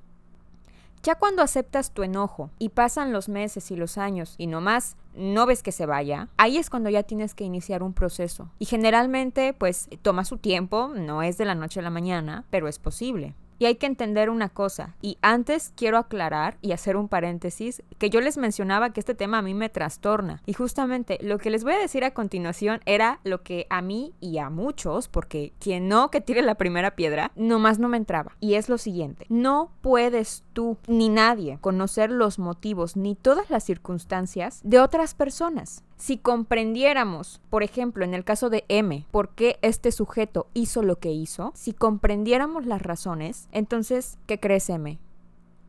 Ya 1.04 1.14
cuando 1.14 1.44
aceptas 1.44 1.92
tu 1.92 2.02
enojo 2.02 2.50
y 2.58 2.70
pasan 2.70 3.14
los 3.14 3.30
meses 3.30 3.70
y 3.70 3.76
los 3.76 4.00
años 4.00 4.34
y 4.40 4.48
nomás 4.48 4.98
no 5.18 5.46
ves 5.46 5.64
que 5.64 5.72
se 5.72 5.86
vaya, 5.86 6.30
ahí 6.38 6.58
es 6.58 6.70
cuando 6.70 6.90
ya 6.90 7.04
tienes 7.04 7.34
que 7.34 7.44
iniciar 7.44 7.84
un 7.84 7.94
proceso. 7.94 8.50
Y 8.60 8.66
generalmente 8.66 9.54
pues 9.54 9.90
toma 10.02 10.24
su 10.24 10.38
tiempo, 10.38 10.92
no 10.96 11.22
es 11.22 11.38
de 11.38 11.46
la 11.46 11.56
noche 11.56 11.80
a 11.80 11.84
la 11.84 11.90
mañana, 11.90 12.46
pero 12.50 12.68
es 12.68 12.80
posible. 12.80 13.36
Y 13.60 13.66
hay 13.66 13.76
que 13.76 13.88
entender 13.88 14.30
una 14.30 14.50
cosa, 14.50 14.96
y 15.02 15.18
antes 15.22 15.74
quiero 15.76 15.98
aclarar 15.98 16.58
y 16.62 16.72
hacer 16.72 16.96
un 16.96 17.08
paréntesis, 17.08 17.82
que 17.98 18.10
yo 18.10 18.22
les 18.22 18.38
mencionaba 18.38 18.92
que 18.92 19.00
este 19.00 19.16
tema 19.16 19.40
a 19.40 19.42
mí 19.42 19.54
me 19.54 19.70
trastorna. 19.70 20.42
Y 20.46 20.54
justamente 20.54 21.18
lo 21.22 21.38
que 21.38 21.50
les 21.50 21.64
voy 21.64 21.74
a 21.74 21.80
decir 21.80 22.04
a 22.04 22.14
continuación 22.14 22.82
era 22.86 23.20
lo 23.24 23.42
que 23.44 23.68
a 23.70 23.82
mí 23.82 24.14
y 24.20 24.38
a 24.38 24.50
muchos, 24.50 25.08
porque 25.08 25.54
quien 25.60 25.88
no 25.88 26.12
que 26.12 26.22
tire 26.22 26.42
la 26.42 26.56
primera 26.56 26.96
piedra, 26.96 27.32
nomás 27.36 27.80
no 27.80 27.90
me 27.90 27.98
entraba. 27.98 28.36
Y 28.40 28.56
es 28.56 28.70
lo 28.70 28.78
siguiente, 28.78 29.26
no 29.30 29.72
puedes 29.82 30.44
tú 30.54 30.78
ni 30.88 31.10
nadie 31.10 31.58
conocer 31.62 32.12
los 32.12 32.40
motivos 32.40 32.96
ni 32.96 33.16
todas 33.16 33.50
las 33.50 33.64
circunstancias 33.64 34.62
de 34.64 34.80
otras 34.80 35.14
personas. 35.14 35.84
Si 35.98 36.20
comprendiéramos, 36.20 37.42
por 37.50 37.64
ejemplo, 37.64 38.06
en 38.06 38.14
el 38.14 38.24
caso 38.24 38.52
de 38.52 38.66
M, 38.70 39.06
por 39.10 39.30
qué 39.30 39.58
este 39.64 39.92
sujeto 39.92 40.48
hizo 40.54 40.84
lo 40.84 41.00
que 41.00 41.12
hizo, 41.12 41.52
si 41.56 41.74
comprendiéramos 41.74 42.68
las 42.68 42.84
razones, 42.84 43.50
entonces, 43.52 44.20
¿qué 44.28 44.40
crees 44.40 44.70
M? 44.70 45.00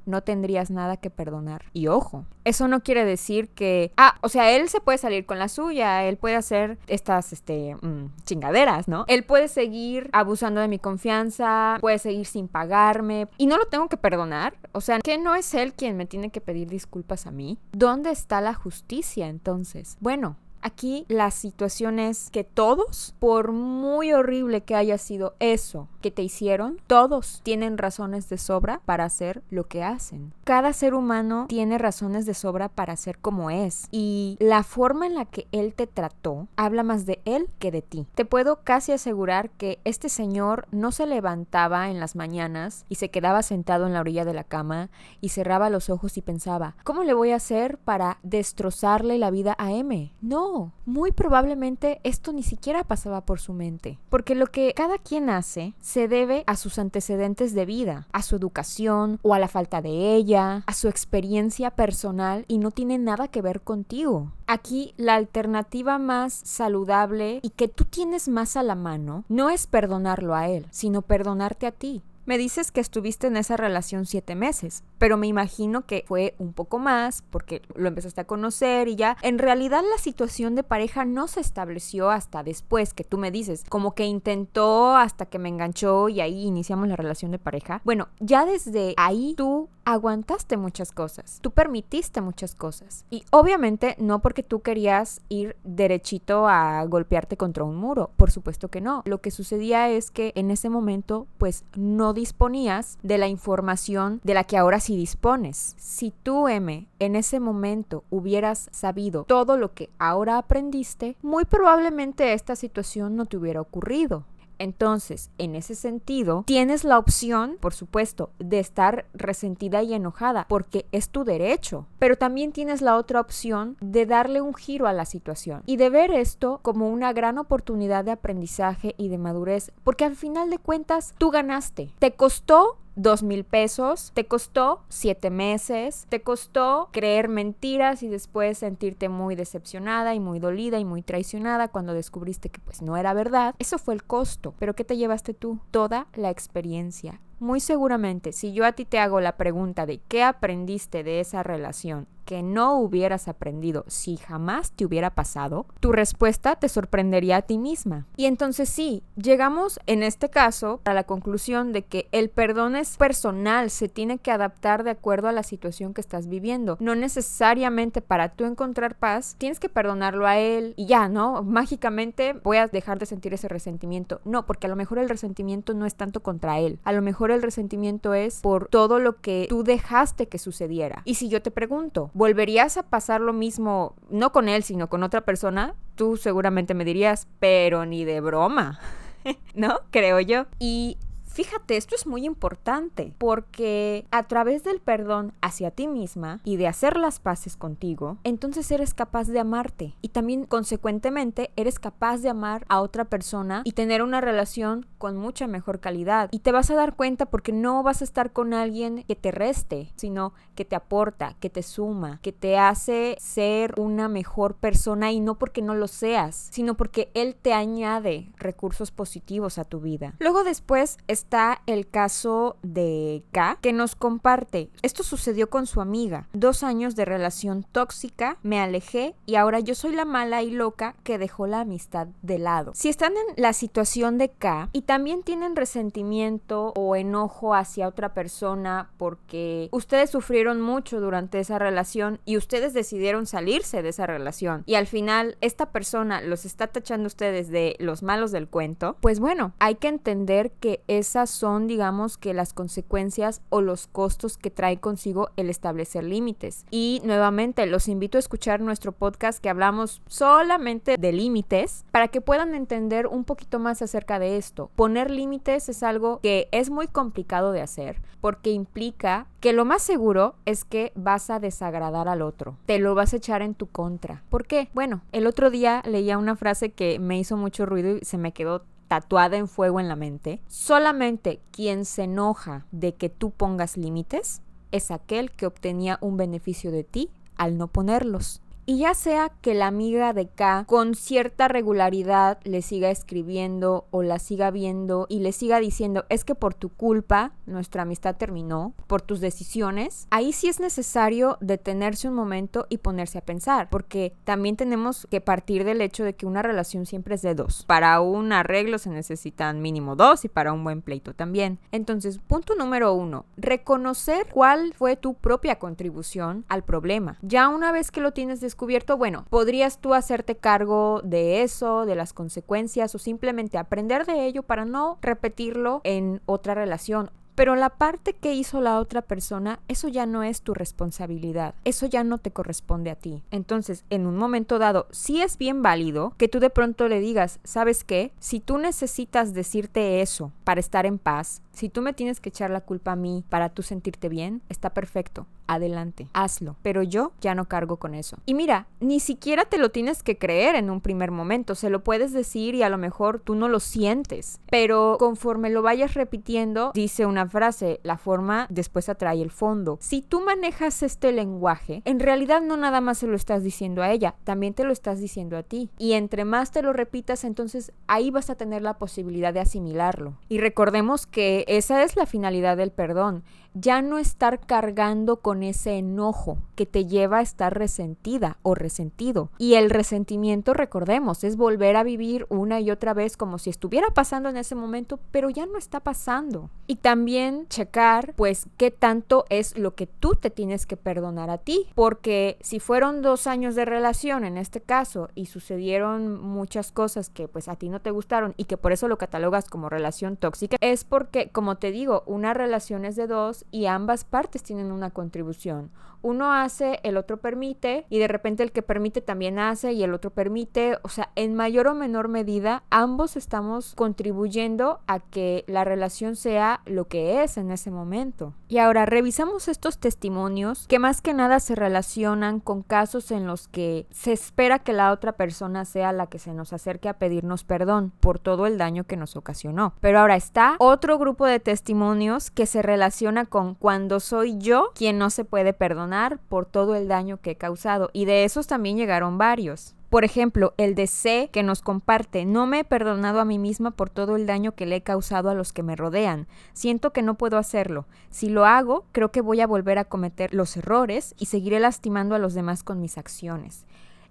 No 0.09 0.23
tendrías 0.23 0.71
nada 0.71 0.97
que 0.97 1.11
perdonar. 1.11 1.65
Y 1.73 1.87
ojo, 1.87 2.25
eso 2.45 2.67
no 2.67 2.83
quiere 2.83 3.05
decir 3.05 3.51
que, 3.51 3.93
ah, 3.97 4.17
o 4.23 4.29
sea, 4.29 4.51
él 4.53 4.69
se 4.69 4.81
puede 4.81 4.99
salir 4.99 5.27
con 5.27 5.39
la 5.39 5.49
suya, 5.49 6.05
él 6.05 6.17
puede 6.17 6.37
hacer 6.37 6.79
estas, 6.87 7.33
este, 7.33 7.77
mm, 7.77 8.15
chingaderas, 8.25 8.89
¿no? 8.89 9.05
Él 9.09 9.25
puede 9.25 9.49
seguir 9.49 10.11
abusando 10.13 10.61
de 10.61 10.69
mi 10.69 10.79
confianza, 10.79 11.79
puede 11.81 11.99
seguir 11.99 12.27
sin 12.27 12.49
pagarme 12.49 13.29
y 13.37 13.47
no 13.47 13.57
lo 13.57 13.67
tengo 13.67 13.89
que 13.89 13.97
perdonar. 13.97 14.57
O 14.73 14.81
sea, 14.81 14.99
que 15.01 15.19
no 15.19 15.35
es 15.35 15.53
él 15.55 15.75
quien 15.75 15.97
me 15.97 16.07
tiene 16.07 16.31
que 16.31 16.41
pedir 16.41 16.69
disculpas 16.69 17.27
a 17.27 17.31
mí. 17.31 17.59
¿Dónde 17.73 18.11
está 18.11 18.41
la 18.41 18.55
justicia 18.55 19.29
entonces? 19.29 19.97
Bueno, 20.01 20.37
Aquí 20.63 21.05
la 21.09 21.31
situación 21.31 21.99
es 21.99 22.31
que 22.31 22.45
todos, 22.45 23.15
por 23.19 23.53
muy 23.53 24.13
horrible 24.13 24.63
que 24.63 24.75
haya 24.75 24.99
sido 24.99 25.35
eso 25.41 25.89
que 26.01 26.11
te 26.11 26.23
hicieron, 26.23 26.81
todos 26.87 27.41
tienen 27.43 27.79
razones 27.79 28.29
de 28.29 28.39
sobra 28.39 28.81
para 28.85 29.05
hacer 29.05 29.43
lo 29.51 29.65
que 29.65 29.83
hacen. 29.83 30.33
Cada 30.45 30.73
ser 30.73 30.95
humano 30.95 31.47
tiene 31.49 31.79
razones 31.79 32.27
de 32.27 32.35
sobra 32.35 32.69
para 32.69 32.97
ser 32.97 33.19
como 33.19 33.51
es 33.51 33.89
y 33.91 34.37
la 34.41 34.63
forma 34.63 35.07
en 35.07 35.15
la 35.15 35.25
que 35.25 35.47
él 35.53 35.75
te 35.75 35.87
trató 35.87 36.49
habla 36.57 36.83
más 36.83 37.07
de 37.07 37.21
él 37.25 37.49
que 37.59 37.71
de 37.71 37.83
ti. 37.83 38.07
Te 38.15 38.25
puedo 38.25 38.61
casi 38.63 38.93
asegurar 38.93 39.51
que 39.51 39.79
este 39.85 40.09
señor 40.09 40.67
no 40.71 40.93
se 40.93 41.07
levantaba 41.07 41.91
en 41.91 42.01
las 42.01 42.17
mañanas 42.17 42.85
y 42.89 42.97
se 42.97 43.11
quedaba 43.11 43.43
sentado 43.43 43.87
en 43.87 43.93
la 43.93 44.01
orilla 44.01 44.25
de 44.25 44.35
la 44.35 44.45
cama 44.45 44.91
y 45.21 45.31
cerraba 45.31 45.71
los 45.71 45.91
ojos 45.91 46.17
y 46.17 46.23
pensaba, 46.23 46.77
¿cómo 46.85 47.05
le 47.05 47.15
voy 47.15 47.33
a 47.33 47.37
hacer 47.37 47.79
para 47.79 48.19
destrozarle 48.23 49.19
la 49.19 49.31
vida 49.31 49.55
a 49.59 49.73
M? 49.73 50.13
No, 50.21 50.48
muy 50.85 51.13
probablemente 51.13 52.01
esto 52.05 52.33
ni 52.33 52.43
siquiera 52.43 52.85
pasaba 52.85 53.23
por 53.23 53.41
su 53.41 53.53
mente, 53.53 53.99
porque 54.09 54.35
lo 54.35 54.47
que 54.47 54.73
cada 54.75 54.99
quien 54.99 55.31
hace 55.31 55.75
se 55.81 56.09
debe 56.09 56.45
a 56.47 56.57
sus 56.57 56.79
antecedentes 56.79 57.55
de 57.55 57.67
vida, 57.67 58.07
a 58.13 58.23
su 58.23 58.37
educación 58.37 59.19
o 59.23 59.35
a 59.35 59.39
la 59.39 59.49
falta 59.49 59.83
de 59.83 60.15
ella, 60.15 60.63
a 60.67 60.73
su 60.73 60.89
experiencia 60.89 61.71
personal 61.71 62.45
y 62.49 62.59
no 62.59 62.71
tiene 62.71 62.99
nada 62.99 63.29
que 63.29 63.43
ver 63.43 63.61
contigo. 63.61 64.33
Aquí 64.47 64.95
la 64.97 65.15
alternativa 65.15 65.99
más 65.99 66.33
saludable 66.33 67.41
y 67.43 67.51
que 67.51 67.69
tú 67.69 67.85
tienes 67.85 68.29
más 68.29 68.57
a 68.57 68.63
la 68.63 68.75
mano 68.75 69.25
no 69.29 69.51
es 69.51 69.67
perdonarlo 69.67 70.35
a 70.35 70.49
él, 70.49 70.67
sino 70.71 71.03
perdonarte 71.03 71.67
a 71.67 71.73
ti. 71.73 72.03
Me 72.29 72.37
dices 72.37 72.71
que 72.71 72.83
estuviste 72.83 73.27
en 73.27 73.39
esa 73.39 73.57
relación 73.57 74.05
siete 74.05 74.35
meses, 74.35 74.85
pero 74.99 75.17
me 75.17 75.27
imagino 75.27 75.87
que 75.87 76.05
fue 76.07 76.35
un 76.37 76.53
poco 76.53 76.79
más 76.79 77.23
porque 77.23 77.63
lo 77.75 77.89
empezaste 77.89 78.21
a 78.21 78.27
conocer 78.27 78.87
y 78.87 78.97
ya. 78.97 79.17
En 79.23 79.39
realidad 79.39 79.81
la 79.81 79.97
situación 79.97 80.55
de 80.55 80.63
pareja 80.63 81.07
no 81.07 81.27
se 81.27 81.41
estableció 81.41 82.11
hasta 82.11 82.43
después 82.43 82.93
que 82.93 83.03
tú 83.03 83.17
me 83.17 83.31
dices, 83.31 83.65
como 83.71 83.95
que 83.95 84.05
intentó 84.05 84.95
hasta 84.95 85.25
que 85.25 85.39
me 85.39 85.49
enganchó 85.49 86.11
y 86.11 86.21
ahí 86.21 86.43
iniciamos 86.45 86.87
la 86.89 86.97
relación 86.97 87.31
de 87.31 87.39
pareja. 87.39 87.81
Bueno, 87.83 88.09
ya 88.21 88.45
desde 88.45 88.93
ahí 88.99 89.33
tú 89.35 89.71
aguantaste 89.93 90.59
muchas 90.59 90.93
cosas, 90.93 91.39
tú 91.41 91.51
permitiste 91.51 92.21
muchas 92.21 92.55
cosas. 92.55 93.07
Y 93.09 93.25
obviamente 93.31 93.97
no 93.99 94.21
porque 94.21 94.43
tú 94.43 94.61
querías 94.61 95.23
ir 95.31 95.57
derechito 95.65 96.47
a 96.47 96.85
golpearte 96.85 97.39
contra 97.39 97.65
un 97.65 97.77
muro, 97.77 98.11
por 98.17 98.31
supuesto 98.31 98.69
que 98.69 98.83
no. 98.83 99.03
Lo 99.07 99.23
que 99.23 99.31
sucedía 99.31 99.89
es 99.89 100.11
que 100.11 100.33
en 100.35 100.51
ese 100.51 100.69
momento 100.69 101.27
pues 101.39 101.65
no 101.75 102.13
disponías 102.13 102.99
de 103.03 103.17
la 103.17 103.29
información 103.29 104.21
de 104.25 104.35
la 104.35 104.45
que 104.45 104.59
ahora 104.59 104.79
sí 104.79 104.95
dispones. 104.95 105.75
Si 105.79 106.13
tú, 106.23 106.49
M, 106.49 106.87
en 106.99 107.17
ese 107.17 107.41
momento 107.41 108.05
hubieras 108.11 108.69
sabido 108.73 109.25
todo 109.25 109.57
lo 109.57 109.73
que 109.73 109.89
ahora 109.99 110.37
aprendiste, 110.37 111.17
muy 111.23 111.47
probablemente 111.47 112.35
esta 112.35 112.57
situación 112.57 113.17
no 113.17 113.25
te 113.25 113.39
hubiera 113.39 113.63
ocurrido. 113.63 114.25
Entonces, 114.59 115.31
en 115.39 115.55
ese 115.55 115.75
sentido, 115.75 116.45
tienes 116.47 116.85
la 116.85 116.99
opción, 116.99 117.57
por 117.61 117.75
supuesto, 117.75 118.31
de 118.39 118.59
estar 118.59 119.07
resentida 119.15 119.83
y 119.83 119.95
enojada, 119.95 120.47
porque 120.49 120.87
es 120.93 121.11
tu 121.11 121.25
derecho, 121.25 121.87
pero 121.99 122.17
también 122.17 122.53
tienes 122.53 122.83
la 122.83 122.97
otra 122.97 123.21
opción 123.21 123.77
de 123.81 124.07
darle 124.07 124.41
un 124.41 124.55
giro 124.55 124.87
a 124.87 124.93
la 124.93 125.05
situación 125.05 125.63
y 125.67 125.77
de 125.77 125.91
ver 125.91 126.11
esto 126.11 126.61
como 126.63 126.89
una 126.91 127.13
gran 127.13 127.39
oportunidad 127.39 128.05
de 128.05 128.13
aprendizaje 128.13 128.95
y 128.99 129.09
de 129.09 129.19
madurez, 129.19 129.73
porque 129.85 130.05
al 130.05 130.17
final 130.17 130.51
de 130.51 130.59
cuentas 130.59 131.15
tú 131.19 131.31
ganaste. 131.31 131.91
Te 131.99 132.13
costó 132.13 132.79
dos 132.99 133.23
mil 133.23 133.45
pesos, 133.45 134.11
te 134.13 134.27
costó 134.27 134.83
siete 134.89 135.31
meses, 135.31 136.07
te 136.09 136.21
costó 136.21 136.89
creer 136.93 137.29
mentiras 137.29 138.03
y 138.03 138.09
después 138.09 138.59
sentirte 138.59 139.09
muy 139.09 139.37
decepcionada 139.37 140.15
y 140.15 140.21
muy 140.21 140.41
dolida 140.41 140.79
y 140.79 140.85
muy 140.85 141.03
traicionada 141.03 141.69
cuando 141.69 141.95
descubriste 141.95 142.51
que 142.51 142.61
pues 142.61 142.83
no 142.83 142.97
era 142.97 143.15
verdad. 143.15 143.55
Eso 143.59 143.79
fue 143.79 143.95
el 143.95 144.05
costo, 144.05 144.55
pero 144.59 144.75
¿qué 144.75 144.85
te 144.85 144.97
llevaste 144.97 145.33
tú? 145.33 145.61
Toda 145.71 146.09
la 146.15 146.31
experiencia. 146.31 147.21
Muy 147.41 147.61
seguramente, 147.61 148.33
si 148.33 148.53
yo 148.53 148.67
a 148.67 148.73
ti 148.73 148.85
te 148.85 148.99
hago 148.99 149.21
la 149.21 149.37
pregunta 149.37 149.87
de 149.87 150.01
qué 150.09 150.25
aprendiste 150.25 151.05
de 151.05 151.21
esa 151.21 151.45
relación 151.45 152.09
que 152.29 152.43
no 152.43 152.79
hubieras 152.79 153.27
aprendido 153.27 153.87
si 153.89 154.19
jamás 154.19 154.73
te 154.73 154.85
hubiera 154.85 155.15
pasado, 155.15 155.65
tu 155.81 155.93
respuesta 155.93 156.57
te 156.57 156.69
sorprendería 156.69 157.39
a 157.39 157.43
ti 157.43 157.57
misma. 157.57 158.07
Y 158.19 158.27
entonces 158.27 158.69
sí, 158.69 159.03
llegamos 159.17 159.81
en 159.87 160.03
este 160.03 160.29
caso 160.29 160.83
a 160.85 160.93
la 160.93 161.05
conclusión 161.05 161.73
de 161.73 161.87
que 161.87 162.07
el 162.13 162.29
perdón 162.29 162.77
es 162.77 162.99
personal, 162.99 163.71
se 163.71 163.89
tiene 163.89 164.19
que 164.19 164.31
adaptar 164.31 164.85
de 164.85 164.91
acuerdo 164.91 165.29
a 165.29 165.33
la 165.33 165.43
situación 165.43 165.95
que 165.95 166.03
estás 166.03 166.29
viviendo. 166.29 166.77
No 166.81 166.95
necesariamente 166.95 168.03
para 168.03 168.29
tú 168.29 168.45
encontrar 168.45 168.99
paz, 168.99 169.35
tienes 169.39 169.59
que 169.59 169.71
perdonarlo 169.71 170.27
a 170.27 170.37
él 170.37 170.75
y 170.77 170.85
ya, 170.85 171.09
¿no? 171.09 171.43
Mágicamente 171.43 172.35
voy 172.45 172.59
a 172.59 172.67
dejar 172.67 172.99
de 172.99 173.07
sentir 173.07 173.33
ese 173.33 173.49
resentimiento. 173.49 174.21
No, 174.27 174.45
porque 174.45 174.67
a 174.67 174.71
lo 174.71 174.77
mejor 174.77 174.99
el 174.99 175.09
resentimiento 175.09 175.73
no 175.73 175.87
es 175.87 175.95
tanto 175.95 176.21
contra 176.21 176.59
él. 176.59 176.79
A 176.85 176.93
lo 176.93 177.01
mejor 177.01 177.31
el 177.31 177.41
resentimiento 177.41 178.13
es 178.13 178.43
por 178.43 178.69
todo 178.69 178.99
lo 178.99 179.17
que 179.17 179.47
tú 179.49 179.65
dejaste 179.65 180.29
que 180.29 180.37
sucediera. 180.37 181.01
Y 181.07 181.15
si 181.15 181.31
yo 181.31 181.41
te 181.41 181.51
pregunto, 181.51 182.11
¿volverías 182.19 182.77
a 182.77 182.83
pasar 182.83 183.21
lo 183.21 183.33
mismo, 183.33 183.95
no 184.11 184.33
con 184.33 184.49
él, 184.49 184.65
sino 184.65 184.89
con 184.89 185.05
otra 185.05 185.21
persona? 185.21 185.77
Tú 185.95 186.17
seguramente 186.17 186.75
me 186.75 186.85
dirías, 186.85 187.29
pero 187.39 187.87
ni 187.87 188.05
de 188.05 188.21
broma. 188.21 188.81
¿No? 189.55 189.83
Creo 189.93 190.19
yo. 190.19 190.47
Y 190.59 190.99
Fíjate, 191.39 191.77
esto 191.77 191.95
es 191.95 192.05
muy 192.05 192.27
importante 192.27 193.15
porque 193.17 194.09
a 194.11 194.27
través 194.27 194.65
del 194.65 194.81
perdón 194.81 195.35
hacia 195.41 195.71
ti 195.71 195.87
misma 195.87 196.41
y 196.43 196.57
de 196.57 196.67
hacer 196.67 196.97
las 196.97 197.21
paces 197.21 197.57
contigo, 197.57 198.19
entonces 198.25 198.69
eres 198.73 198.93
capaz 198.93 199.29
de 199.29 199.39
amarte 199.39 199.95
y 200.03 200.09
también 200.09 200.47
consecuentemente 200.47 201.53
eres 201.55 201.79
capaz 201.79 202.23
de 202.23 202.31
amar 202.31 202.67
a 202.69 202.81
otra 202.81 203.05
persona 203.05 203.63
y 203.63 203.71
tener 203.71 204.03
una 204.03 204.21
relación 204.21 204.85
con 204.99 205.17
mucha 205.17 205.47
mejor 205.47 205.79
calidad. 205.79 206.29
Y 206.33 206.41
te 206.41 206.51
vas 206.51 206.73
a 206.73 206.75
dar 206.75 206.97
cuenta 206.97 207.27
porque 207.27 207.53
no 207.53 207.85
vas 207.85 208.01
a 208.01 208.05
estar 208.05 208.33
con 208.33 208.53
alguien 208.53 209.05
que 209.05 209.15
te 209.15 209.31
reste, 209.31 209.93
sino 209.95 210.33
que 210.57 210.65
te 210.65 210.75
aporta, 210.75 211.37
que 211.39 211.51
te 211.51 211.63
suma, 211.63 212.19
que 212.21 212.33
te 212.33 212.59
hace 212.59 213.17
ser 213.21 213.79
una 213.79 214.09
mejor 214.09 214.57
persona 214.57 215.13
y 215.13 215.21
no 215.21 215.39
porque 215.39 215.63
no 215.63 215.77
lo 215.77 215.87
seas, 215.87 216.49
sino 216.51 216.77
porque 216.77 217.13
él 217.15 217.37
te 217.37 217.53
añade 217.53 218.33
recursos 218.39 218.91
positivos 218.91 219.59
a 219.59 219.65
tu 219.65 219.79
vida. 219.79 220.15
Luego 220.19 220.43
después 220.43 220.97
está 221.29 221.61
el 221.67 221.87
caso 221.87 222.57
de 222.63 223.23
K, 223.33 223.59
que 223.61 223.75
nos 223.75 223.95
comparte. 223.95 224.71
Esto 224.81 225.03
sucedió 225.03 225.51
con 225.51 225.67
su 225.67 225.83
amiga. 225.83 226.27
Dos 226.33 226.63
años 226.63 226.97
de 226.97 227.05
relación 227.05 227.67
tóxica, 227.71 228.39
me 228.43 228.59
alejé 228.59 229.15
y 229.27 229.35
ahora 229.35 229.61
yo 229.61 229.75
soy 229.75 229.95
la 229.95 230.07
mala 230.07 230.43
y 230.43 230.51
loca 230.51 230.97
que 231.03 231.19
dejó 231.19 231.47
la 231.47 231.61
amistad 231.61 232.09
de 232.23 232.39
lado. 232.39 232.73
Si 232.75 232.89
están 232.89 233.13
en 233.13 233.43
la 233.43 233.53
situación 233.53 234.17
de 234.17 234.31
K 234.31 234.71
y 234.73 234.83
también 234.83 235.23
tienen 235.23 235.55
resentimiento 235.55 236.73
o 236.75 236.97
enojo 236.97 237.55
hacia 237.55 237.89
otra 237.89 238.15
persona 238.15 238.89
porque 238.97 239.69
ustedes 239.71 240.09
sufrieron 240.09 240.63
mucho 240.63 240.99
durante 240.99 241.41
esa 241.41 241.59
relación 241.59 242.21
y 242.25 242.39
ustedes 242.39 242.73
decidieron 242.73 243.27
salirse 243.27 243.83
de 243.83 243.91
esa 243.91 244.07
relación 244.07 244.63
y 244.65 244.77
al 244.77 244.87
final 244.87 245.37
esta 245.43 245.73
persona 245.73 246.23
los 246.23 246.47
está 246.47 246.69
tachando 246.69 247.07
ustedes 247.07 247.51
de 247.51 247.77
los 247.81 248.03
malos 248.03 248.33
del 248.33 248.49
cuento, 248.49 248.97
pues 249.03 249.21
bueno, 249.21 249.53
hay 249.59 249.75
que 249.75 249.89
entender 249.89 250.53
que 250.53 250.83
esa 250.89 251.18
son, 251.27 251.67
digamos, 251.67 252.19
que 252.19 252.35
las 252.35 252.53
consecuencias 252.53 253.43
o 253.51 253.61
los 253.61 253.87
costos 253.87 254.39
que 254.39 254.51
trae 254.51 254.79
consigo 254.79 255.31
el 255.37 255.51
establecer 255.51 256.05
límites. 256.05 256.65
Y 256.71 257.01
nuevamente, 257.05 257.67
los 257.67 257.89
invito 257.89 258.19
a 258.19 258.21
escuchar 258.21 258.61
nuestro 258.61 258.93
podcast 258.93 259.41
que 259.41 259.49
hablamos 259.49 260.03
solamente 260.07 260.97
de 260.97 261.13
límites 261.13 261.85
para 261.91 262.09
que 262.09 262.21
puedan 262.21 262.55
entender 262.55 263.07
un 263.07 263.25
poquito 263.25 263.59
más 263.59 263.83
acerca 263.83 264.19
de 264.19 264.37
esto. 264.37 264.71
Poner 264.77 265.11
límites 265.11 265.69
es 265.69 265.83
algo 265.83 266.21
que 266.21 266.49
es 266.53 266.71
muy 266.71 266.87
complicado 266.87 267.53
de 267.53 267.63
hacer 267.63 268.01
porque 268.21 268.51
implica 268.51 269.27
que 269.41 269.53
lo 269.53 269.65
más 269.65 269.83
seguro 269.83 270.35
es 270.45 270.65
que 270.65 270.93
vas 270.95 271.31
a 271.31 271.41
desagradar 271.41 272.09
al 272.09 272.23
otro, 272.23 272.57
te 272.67 272.79
lo 272.79 272.95
vas 272.95 273.13
a 273.13 273.17
echar 273.17 273.43
en 273.43 273.55
tu 273.55 273.67
contra. 273.67 274.23
¿Por 274.29 274.47
qué? 274.47 274.69
Bueno, 274.75 275.03
el 275.13 275.27
otro 275.27 275.51
día 275.51 275.83
leía 275.87 276.19
una 276.19 276.37
frase 276.37 276.71
que 276.71 276.99
me 276.99 277.19
hizo 277.19 277.37
mucho 277.37 277.67
ruido 277.67 277.97
y 277.97 278.05
se 278.05 278.19
me 278.19 278.33
quedó 278.33 278.65
tatuada 278.89 279.37
en 279.37 279.49
fuego 279.49 279.79
en 279.81 279.89
la 279.89 279.97
mente, 279.97 280.43
solamente 280.49 281.41
quien 281.53 281.85
se 281.85 282.05
enoja 282.05 282.67
de 282.73 282.95
que 282.95 283.09
tú 283.09 283.31
pongas 283.31 283.77
límites 283.77 284.43
es 284.73 284.91
aquel 284.91 285.31
que 285.31 285.47
obtenía 285.47 285.99
un 286.01 286.17
beneficio 286.17 286.71
de 286.71 286.85
ti 286.85 287.11
al 287.37 287.57
no 287.57 287.69
ponerlos. 287.69 288.43
Y 288.71 288.77
ya 288.77 288.93
sea 288.93 289.33
que 289.41 289.55
la 289.55 289.67
amiga 289.67 290.13
de 290.13 290.29
K 290.29 290.65
con 290.67 290.95
cierta 290.95 291.49
regularidad 291.49 292.39
le 292.45 292.61
siga 292.61 292.91
escribiendo 292.91 293.87
o 293.91 294.03
la 294.03 294.19
siga 294.19 294.51
viendo 294.51 295.07
y 295.09 295.21
le 295.21 295.33
siga 295.33 295.59
diciendo, 295.59 296.05
es 296.11 296.23
que 296.23 296.35
por 296.35 296.53
tu 296.53 296.69
culpa 296.69 297.33
nuestra 297.47 297.85
amistad 297.85 298.17
terminó, 298.17 298.75
por 298.87 299.01
tus 299.01 299.21
decisiones, 299.21 300.07
ahí 300.11 300.35
sí 300.35 300.49
es 300.49 300.61
necesario 300.61 301.39
detenerse 301.41 302.09
un 302.09 302.15
momento 302.15 302.67
y 302.69 302.77
ponerse 302.77 303.17
a 303.17 303.25
pensar, 303.25 303.71
porque 303.71 304.15
también 304.25 304.57
tenemos 304.57 305.07
que 305.11 305.23
partir 305.23 305.65
del 305.65 305.81
hecho 305.81 306.05
de 306.05 306.15
que 306.15 306.27
una 306.27 306.43
relación 306.43 306.85
siempre 306.85 307.15
es 307.15 307.23
de 307.23 307.35
dos. 307.35 307.65
Para 307.67 308.03
un 308.03 308.35
arreglo 308.35 308.77
se 308.77 308.91
necesitan 308.91 309.63
mínimo 309.63 309.97
dos 309.97 310.27
y 310.27 310.29
para 310.29 310.53
un 310.53 310.63
buen 310.63 310.83
pleito 310.83 311.15
también. 311.15 311.59
Entonces, 311.73 312.19
punto 312.19 312.55
número 312.55 312.93
uno, 312.93 313.25
reconocer 313.39 314.27
cuál 314.31 314.75
fue 314.75 314.97
tu 314.97 315.15
propia 315.15 315.59
contribución 315.59 316.45
al 316.51 316.65
problema. 316.65 317.17
Ya 317.23 317.49
una 317.49 317.73
vez 317.73 317.91
que 317.91 318.03
lo 318.03 318.13
tienes 318.13 318.43
descubierto, 318.43 318.58
bueno, 318.97 319.25
podrías 319.31 319.79
tú 319.79 319.95
hacerte 319.95 320.37
cargo 320.37 321.01
de 321.05 321.43
eso, 321.43 321.87
de 321.87 321.95
las 321.95 322.13
consecuencias 322.13 322.95
o 322.95 322.99
simplemente 322.99 323.59
aprender 323.59 324.07
de 324.07 324.27
ello 324.27 324.43
para 324.43 324.65
no 324.65 324.99
repetirlo 325.01 325.81
en 325.85 326.21
otra 326.27 326.55
relación 326.55 327.11
pero 327.39 327.55
la 327.55 327.71
parte 327.71 328.15
que 328.15 328.35
hizo 328.35 328.61
la 328.61 328.81
otra 328.81 329.01
persona, 329.01 329.61
eso 329.69 329.87
ya 329.87 330.07
no 330.07 330.25
es 330.25 330.43
tu 330.43 330.55
responsabilidad, 330.55 331.55
eso 331.65 331.87
ya 331.87 332.03
no 332.03 332.19
te 332.19 332.33
corresponde 332.33 332.91
a 332.91 332.97
ti. 332.97 333.23
Entonces, 333.31 333.85
en 333.91 334.09
un 334.09 334.17
momento 334.17 334.59
dado, 334.59 334.89
sí 334.91 335.23
es 335.23 335.39
bien 335.39 335.63
válido 335.63 336.15
que 336.17 336.27
tú 336.27 336.41
de 336.41 336.51
pronto 336.51 336.89
le 336.89 336.99
digas, 336.99 337.39
¿sabes 337.45 337.85
qué? 337.85 338.11
Si 338.19 338.41
tú 338.41 338.59
necesitas 338.59 339.35
decirte 339.35 340.03
eso 340.03 340.33
para 340.43 340.59
estar 340.59 340.85
en 340.85 340.99
paz, 340.99 341.41
si 341.59 341.69
tú 341.69 341.83
me 341.83 341.93
tienes 341.93 342.21
que 342.21 342.29
echar 342.29 342.51
la 342.51 342.61
culpa 342.61 342.93
a 342.93 342.97
mí 342.97 343.25
para 343.29 343.49
tú 343.49 343.63
sentirte 343.63 344.09
bien, 344.09 344.43
está 344.49 344.71
perfecto 344.71 345.27
adelante, 345.49 346.09
hazlo. 346.13 346.57
Pero 346.63 346.83
yo 346.85 347.13
ya 347.21 347.35
no 347.35 347.47
cargo 347.47 347.79
con 347.79 347.95
eso. 347.95 348.19
Y 348.27 348.35
mira, 348.35 348.69
ni 348.79 349.01
siquiera 349.01 349.47
te 349.47 349.59
lo 349.59 349.71
tienes 349.71 350.03
que 350.05 350.19
creer 350.19 350.55
en 350.55 350.71
un 350.71 350.81
primer 350.81 351.11
momento, 351.11 351.57
se 351.57 351.71
lo 351.71 351.83
puedes 351.83 352.13
decir 352.13 352.55
y 352.55 352.63
a 352.63 352.69
lo 352.69 352.79
mejor 352.79 353.21
tú 353.21 353.35
no 353.35 353.49
lo 353.49 353.59
sientes, 353.59 354.41
pero 354.51 354.97
conforme 354.99 355.51
lo 355.51 355.63
vayas 355.63 355.95
repitiendo, 355.95 356.71
dice 356.75 357.07
una 357.07 357.27
frase, 357.27 357.81
la 357.83 357.97
forma 357.97 358.47
después 358.51 358.89
atrae 358.89 359.23
el 359.23 359.31
fondo. 359.31 359.79
Si 359.81 360.03
tú 360.03 360.21
manejas 360.21 360.83
este 360.83 361.11
lenguaje, 361.13 361.83
en 361.85 361.99
realidad 361.99 362.43
no 362.43 362.57
nada 362.57 362.81
más 362.81 362.99
se 362.99 363.07
lo 363.07 363.17
estás 363.17 363.43
diciendo 363.43 363.83
a 363.83 363.91
ella, 363.91 364.15
también 364.25 364.55
te 364.55 364.65
lo 364.65 364.73
estás 364.73 365.01
diciendo 365.01 365.37
a 365.37 365.43
ti. 365.43 365.71
Y 365.79 365.95
entre 365.95 366.27
más 366.27 366.53
te 366.53 366.63
lo 366.63 366.75
repitas, 366.75 367.25
entonces 367.25 367.73
ahí 367.87 368.11
vas 368.11 368.29
a 368.29 368.35
tener 368.35 368.61
la 368.61 368.79
posibilidad 368.79 369.33
de 369.33 369.41
asimilarlo. 369.41 370.19
Y 370.29 370.39
recordemos 370.39 371.07
que 371.07 371.45
esa 371.49 371.83
es 371.83 371.97
la 371.97 372.07
finalidad 372.07 372.57
del 372.57 372.71
perdón, 372.71 373.25
ya 373.61 373.83
no 373.83 373.99
estar 373.99 374.41
cargando 374.41 375.17
con 375.17 375.43
ese 375.43 375.79
enojo 375.79 376.39
que 376.55 376.67
te 376.67 376.87
lleva 376.87 377.19
a 377.19 377.23
estar 377.23 377.57
resentida 377.57 378.39
o 378.43 378.55
resentido. 378.55 379.31
Y 379.39 379.55
el 379.55 379.71
resentimiento, 379.71 380.55
recordemos, 380.55 381.25
es 381.25 381.37
volver 381.37 381.77
a 381.77 381.83
vivir 381.83 382.27
una 382.29 382.61
y 382.61 382.71
otra 382.71 382.95
vez 382.95 383.17
como 383.17 383.39
si 383.39 383.51
estuviera 383.51 383.89
pasando 383.95 384.29
en 384.29 384.37
ese 384.37 384.55
momento, 384.55 384.99
pero 385.11 385.31
ya 385.31 385.47
no 385.47 385.59
está 385.59 385.81
pasando. 385.81 386.51
Y 386.67 386.77
también 386.77 387.47
checar, 387.49 388.15
pues, 388.17 388.49
qué 388.57 388.71
tanto 388.71 389.25
es 389.31 389.57
lo 389.57 389.75
que 389.75 389.87
tú 389.87 390.15
te 390.15 390.31
tienes 390.31 390.67
que 390.67 390.77
perdonar 390.77 391.31
a 391.31 391.39
ti. 391.39 391.67
Porque 391.75 392.39
si 392.41 392.61
fueron 392.61 393.03
dos 393.03 393.27
años 393.27 393.55
de 393.55 393.65
relación 393.65 394.25
en 394.25 394.37
este 394.37 394.61
caso 394.61 395.09
y 395.15 395.27
sucedieron 395.27 396.21
muchas 396.21 396.73
cosas 396.73 397.11
que 397.11 397.29
pues 397.29 397.49
a 397.49 397.57
ti 397.57 397.69
no 397.69 397.81
te 397.81 397.91
gustaron 397.91 398.35
y 398.37 398.45
que 398.45 398.57
por 398.57 398.73
eso 398.73 398.89
lo 398.89 398.99
catalogas 398.99 399.49
como 399.49 399.69
relación 399.69 400.17
tóxica, 400.17 400.57
es 400.61 400.85
porque, 400.85 401.31
como 401.31 401.57
te 401.57 401.71
digo, 401.71 402.03
una 402.07 402.35
relación 402.35 402.85
es 402.85 402.97
de 402.97 403.07
dos 403.07 403.45
y 403.51 403.67
ambas 403.67 404.05
partes 404.05 404.43
tienen 404.43 404.73
una 404.73 404.91
contribución. 404.91 405.71
Uno 406.03 406.33
hace, 406.33 406.81
el 406.83 406.97
otro 406.97 407.19
permite 407.19 407.87
y 407.89 407.99
de 407.99 408.09
repente 408.09 408.43
el 408.43 408.53
que 408.53 408.63
permite 408.63 409.01
también 409.01 409.39
hace 409.39 409.73
y 409.73 409.83
el 409.83 409.95
otro 409.95 410.11
permite. 410.11 410.79
O 410.83 410.89
sea, 410.89 411.11
en 411.17 411.35
mayor 411.35 411.67
o 411.67 411.75
menor 411.75 412.09
medida, 412.09 412.63
ambos 412.71 413.17
estamos 413.17 413.75
contribuyendo 413.75 414.81
a 414.87 415.01
que 415.01 415.45
la 415.49 415.65
relación 415.65 416.17
sea 416.17 416.61
lo 416.67 416.87
que 416.87 417.23
es 417.23 417.37
en 417.37 417.51
ese 417.51 417.71
momento. 417.71 418.35
Y 418.49 418.59
ahora 418.59 418.87
revisamos 418.87 419.49
estos 419.49 419.79
testimonios 419.79 420.67
que 420.69 420.79
más 420.79 421.03
que 421.03 421.15
nada 421.15 421.41
se 421.41 421.55
relacionan 421.55 422.41
con 422.41 422.63
casos 422.63 423.11
en 423.11 423.27
los 423.27 423.49
que 423.49 423.87
se 423.91 424.13
espera 424.13 424.61
que 424.61 424.73
la 424.73 424.93
otra 424.93 425.13
persona 425.13 425.65
sea 425.65 425.93
la 425.93 426.07
que 426.07 426.19
se 426.19 426.33
nos 426.33 426.53
acerque 426.53 426.89
a 426.89 426.99
pedirnos 426.99 427.45
perdón 427.45 427.93
por 428.01 428.19
todo 428.19 428.47
el 428.47 428.59
daño 428.59 428.85
que 428.85 428.97
nos 428.97 429.17
ocasionó. 429.17 429.75
Pero 429.81 430.01
ahora 430.01 430.17
está 430.17 430.57
otro 430.59 430.99
grupo 430.99 431.27
de 431.27 431.41
testimonios 431.41 432.31
que 432.31 432.47
se 432.47 432.63
relaciona 432.63 433.27
con 433.27 433.55
cuando 433.55 434.01
soy 434.01 434.39
yo 434.39 434.71
quien 434.75 434.99
no 434.99 435.11
se 435.11 435.25
puede 435.25 435.53
perdonar 435.53 435.88
por 436.29 436.47
todo 436.47 436.75
el 436.75 436.89
daño 436.89 437.21
que 437.21 437.33
he 437.33 437.37
causado. 437.37 437.91
Y 437.93 438.05
de 438.05 438.25
esos 438.25 438.47
también 438.47 438.77
llegaron 438.77 439.19
varios. 439.19 439.75
Por 439.91 440.05
ejemplo, 440.05 440.53
el 440.59 440.75
de 440.75 440.87
C 440.87 441.31
que 441.33 441.43
nos 441.43 441.63
comparte, 441.63 442.27
no 442.27 442.47
me 442.47 442.61
he 442.61 442.65
perdonado 442.65 443.21
a 443.21 443.25
mí 443.25 443.39
misma 443.39 443.71
por 443.71 443.89
todo 443.89 444.17
el 444.17 444.27
daño 444.27 444.55
que 444.55 444.67
le 444.67 444.77
he 444.77 444.83
causado 444.83 445.31
a 445.31 445.35
los 445.35 445.55
que 445.55 445.63
me 445.63 445.77
rodean. 445.77 446.27
Siento 446.53 446.93
que 446.93 447.01
no 447.01 447.15
puedo 447.15 447.39
hacerlo. 447.39 447.87
Si 448.11 448.29
lo 448.29 448.45
hago, 448.45 448.85
creo 448.93 449.11
que 449.11 449.23
voy 449.23 449.41
a 449.41 449.47
volver 449.47 449.79
a 449.79 449.87
cometer 449.87 450.35
los 450.35 450.57
errores 450.59 451.15
y 451.19 451.27
seguiré 451.27 451.59
lastimando 451.59 452.15
a 452.15 452.19
los 452.19 452.35
demás 452.35 452.63
con 452.63 452.83
mis 452.83 452.99
acciones. 452.99 453.65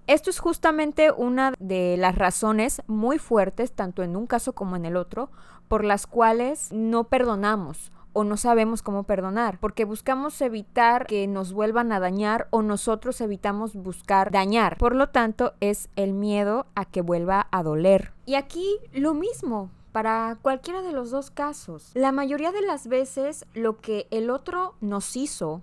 Esto 0.07 0.29
es 0.31 0.39
justamente 0.39 1.11
una 1.11 1.53
de 1.59 1.95
las 1.97 2.15
razones 2.15 2.81
muy 2.87 3.19
fuertes, 3.19 3.73
tanto 3.73 4.01
en 4.01 4.15
un 4.15 4.25
caso 4.25 4.53
como 4.53 4.77
en 4.77 4.85
el 4.85 4.95
otro, 4.95 5.29
por 5.67 5.83
las 5.83 6.07
cuales 6.07 6.71
no 6.71 7.03
perdonamos 7.03 7.91
o 8.17 8.23
no 8.23 8.35
sabemos 8.35 8.81
cómo 8.81 9.03
perdonar, 9.03 9.59
porque 9.59 9.85
buscamos 9.85 10.41
evitar 10.41 11.05
que 11.05 11.27
nos 11.27 11.53
vuelvan 11.53 11.91
a 11.91 11.99
dañar 11.99 12.47
o 12.49 12.63
nosotros 12.63 13.21
evitamos 13.21 13.75
buscar 13.75 14.31
dañar. 14.31 14.79
Por 14.79 14.95
lo 14.95 15.09
tanto, 15.09 15.53
es 15.59 15.89
el 15.95 16.13
miedo 16.13 16.65
a 16.73 16.85
que 16.85 17.01
vuelva 17.01 17.47
a 17.51 17.61
doler. 17.61 18.13
Y 18.25 18.33
aquí 18.33 18.79
lo 18.91 19.13
mismo, 19.13 19.69
para 19.91 20.39
cualquiera 20.41 20.81
de 20.81 20.93
los 20.93 21.11
dos 21.11 21.29
casos. 21.29 21.91
La 21.93 22.11
mayoría 22.11 22.51
de 22.51 22.63
las 22.63 22.87
veces 22.87 23.45
lo 23.53 23.77
que 23.77 24.07
el 24.09 24.31
otro 24.31 24.73
nos 24.81 25.15
hizo 25.15 25.61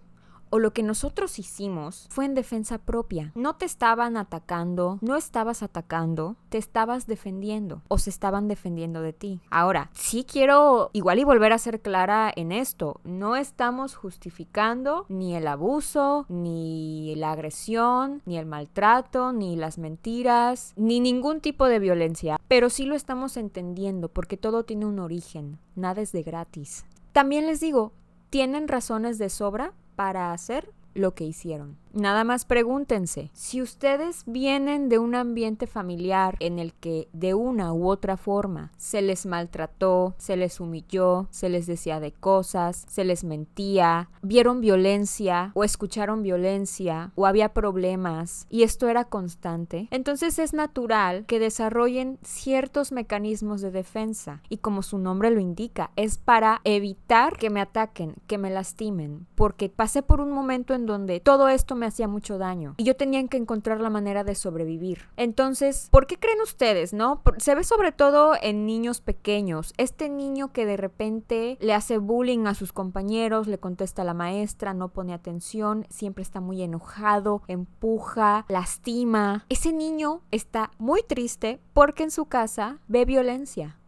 o 0.54 0.60
lo 0.60 0.72
que 0.72 0.84
nosotros 0.84 1.40
hicimos 1.40 2.06
fue 2.10 2.26
en 2.26 2.34
defensa 2.34 2.78
propia. 2.78 3.32
No 3.34 3.56
te 3.56 3.64
estaban 3.64 4.16
atacando, 4.16 4.98
no 5.00 5.16
estabas 5.16 5.64
atacando, 5.64 6.36
te 6.48 6.58
estabas 6.58 7.08
defendiendo 7.08 7.82
o 7.88 7.98
se 7.98 8.10
estaban 8.10 8.46
defendiendo 8.46 9.02
de 9.02 9.12
ti. 9.12 9.40
Ahora, 9.50 9.90
sí 9.94 10.22
quiero 10.22 10.90
igual 10.92 11.18
y 11.18 11.24
volver 11.24 11.52
a 11.52 11.58
ser 11.58 11.80
clara 11.80 12.32
en 12.36 12.52
esto. 12.52 13.00
No 13.02 13.34
estamos 13.34 13.96
justificando 13.96 15.06
ni 15.08 15.34
el 15.34 15.48
abuso, 15.48 16.24
ni 16.28 17.16
la 17.16 17.32
agresión, 17.32 18.22
ni 18.24 18.38
el 18.38 18.46
maltrato, 18.46 19.32
ni 19.32 19.56
las 19.56 19.76
mentiras, 19.76 20.72
ni 20.76 21.00
ningún 21.00 21.40
tipo 21.40 21.66
de 21.66 21.80
violencia. 21.80 22.38
Pero 22.46 22.70
sí 22.70 22.84
lo 22.84 22.94
estamos 22.94 23.36
entendiendo 23.36 24.08
porque 24.08 24.36
todo 24.36 24.62
tiene 24.62 24.86
un 24.86 25.00
origen. 25.00 25.58
Nada 25.74 26.00
es 26.00 26.12
de 26.12 26.22
gratis. 26.22 26.84
También 27.10 27.44
les 27.48 27.58
digo, 27.58 27.90
¿tienen 28.30 28.68
razones 28.68 29.18
de 29.18 29.30
sobra 29.30 29.72
para 29.96 30.32
hacer 30.32 30.68
lo 30.94 31.14
que 31.14 31.24
hicieron. 31.24 31.76
Nada 31.94 32.24
más 32.24 32.44
pregúntense, 32.44 33.30
si 33.34 33.62
ustedes 33.62 34.24
vienen 34.26 34.88
de 34.88 34.98
un 34.98 35.14
ambiente 35.14 35.68
familiar 35.68 36.34
en 36.40 36.58
el 36.58 36.74
que 36.74 37.06
de 37.12 37.34
una 37.34 37.72
u 37.72 37.88
otra 37.88 38.16
forma 38.16 38.72
se 38.76 39.00
les 39.00 39.26
maltrató, 39.26 40.16
se 40.18 40.36
les 40.36 40.58
humilló, 40.58 41.28
se 41.30 41.48
les 41.48 41.68
decía 41.68 42.00
de 42.00 42.10
cosas, 42.10 42.84
se 42.88 43.04
les 43.04 43.22
mentía, 43.22 44.10
vieron 44.22 44.60
violencia 44.60 45.52
o 45.54 45.62
escucharon 45.62 46.24
violencia 46.24 47.12
o 47.14 47.26
había 47.26 47.54
problemas 47.54 48.48
y 48.50 48.64
esto 48.64 48.88
era 48.88 49.04
constante, 49.04 49.86
entonces 49.92 50.40
es 50.40 50.52
natural 50.52 51.24
que 51.26 51.38
desarrollen 51.38 52.18
ciertos 52.24 52.90
mecanismos 52.90 53.60
de 53.60 53.70
defensa 53.70 54.42
y 54.48 54.56
como 54.56 54.82
su 54.82 54.98
nombre 54.98 55.30
lo 55.30 55.38
indica, 55.38 55.92
es 55.94 56.18
para 56.18 56.60
evitar 56.64 57.36
que 57.36 57.50
me 57.50 57.60
ataquen, 57.60 58.16
que 58.26 58.36
me 58.36 58.50
lastimen, 58.50 59.28
porque 59.36 59.68
pasé 59.68 60.02
por 60.02 60.20
un 60.20 60.32
momento 60.32 60.74
en 60.74 60.83
donde 60.86 61.20
todo 61.20 61.48
esto 61.48 61.74
me 61.74 61.86
hacía 61.86 62.08
mucho 62.08 62.38
daño 62.38 62.74
y 62.76 62.84
yo 62.84 62.96
tenía 62.96 63.26
que 63.28 63.36
encontrar 63.36 63.80
la 63.80 63.90
manera 63.90 64.24
de 64.24 64.34
sobrevivir. 64.34 65.08
Entonces, 65.16 65.88
¿por 65.90 66.06
qué 66.06 66.18
creen 66.18 66.40
ustedes, 66.42 66.92
no? 66.92 67.22
Se 67.38 67.54
ve 67.54 67.64
sobre 67.64 67.92
todo 67.92 68.34
en 68.40 68.66
niños 68.66 69.00
pequeños. 69.00 69.72
Este 69.76 70.08
niño 70.08 70.52
que 70.52 70.66
de 70.66 70.76
repente 70.76 71.56
le 71.60 71.74
hace 71.74 71.98
bullying 71.98 72.46
a 72.46 72.54
sus 72.54 72.72
compañeros, 72.72 73.46
le 73.46 73.58
contesta 73.58 74.02
a 74.02 74.04
la 74.04 74.14
maestra, 74.14 74.74
no 74.74 74.88
pone 74.88 75.14
atención, 75.14 75.86
siempre 75.90 76.22
está 76.22 76.40
muy 76.40 76.62
enojado, 76.62 77.42
empuja, 77.48 78.44
lastima. 78.48 79.46
Ese 79.48 79.72
niño 79.72 80.22
está 80.30 80.70
muy 80.78 81.02
triste 81.02 81.60
porque 81.72 82.04
en 82.04 82.10
su 82.10 82.26
casa 82.26 82.78
ve 82.88 83.04
violencia. 83.04 83.78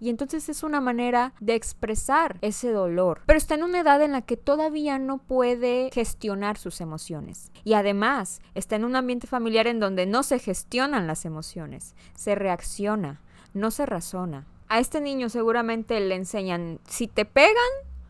Y 0.00 0.10
entonces 0.10 0.48
es 0.48 0.62
una 0.62 0.80
manera 0.80 1.32
de 1.40 1.54
expresar 1.54 2.38
ese 2.40 2.70
dolor. 2.70 3.22
Pero 3.26 3.38
está 3.38 3.54
en 3.54 3.64
una 3.64 3.80
edad 3.80 4.00
en 4.02 4.12
la 4.12 4.22
que 4.22 4.36
todavía 4.36 4.98
no 4.98 5.18
puede 5.18 5.90
gestionar 5.92 6.58
sus 6.58 6.80
emociones. 6.80 7.50
Y 7.64 7.74
además 7.74 8.40
está 8.54 8.76
en 8.76 8.84
un 8.84 8.96
ambiente 8.96 9.26
familiar 9.26 9.66
en 9.66 9.80
donde 9.80 10.06
no 10.06 10.22
se 10.22 10.38
gestionan 10.38 11.06
las 11.06 11.24
emociones, 11.24 11.94
se 12.14 12.34
reacciona, 12.34 13.20
no 13.54 13.70
se 13.70 13.86
razona. 13.86 14.46
A 14.68 14.78
este 14.78 15.00
niño 15.00 15.28
seguramente 15.28 15.98
le 16.00 16.14
enseñan, 16.14 16.78
si 16.86 17.08
te 17.08 17.24
pegan, 17.24 17.54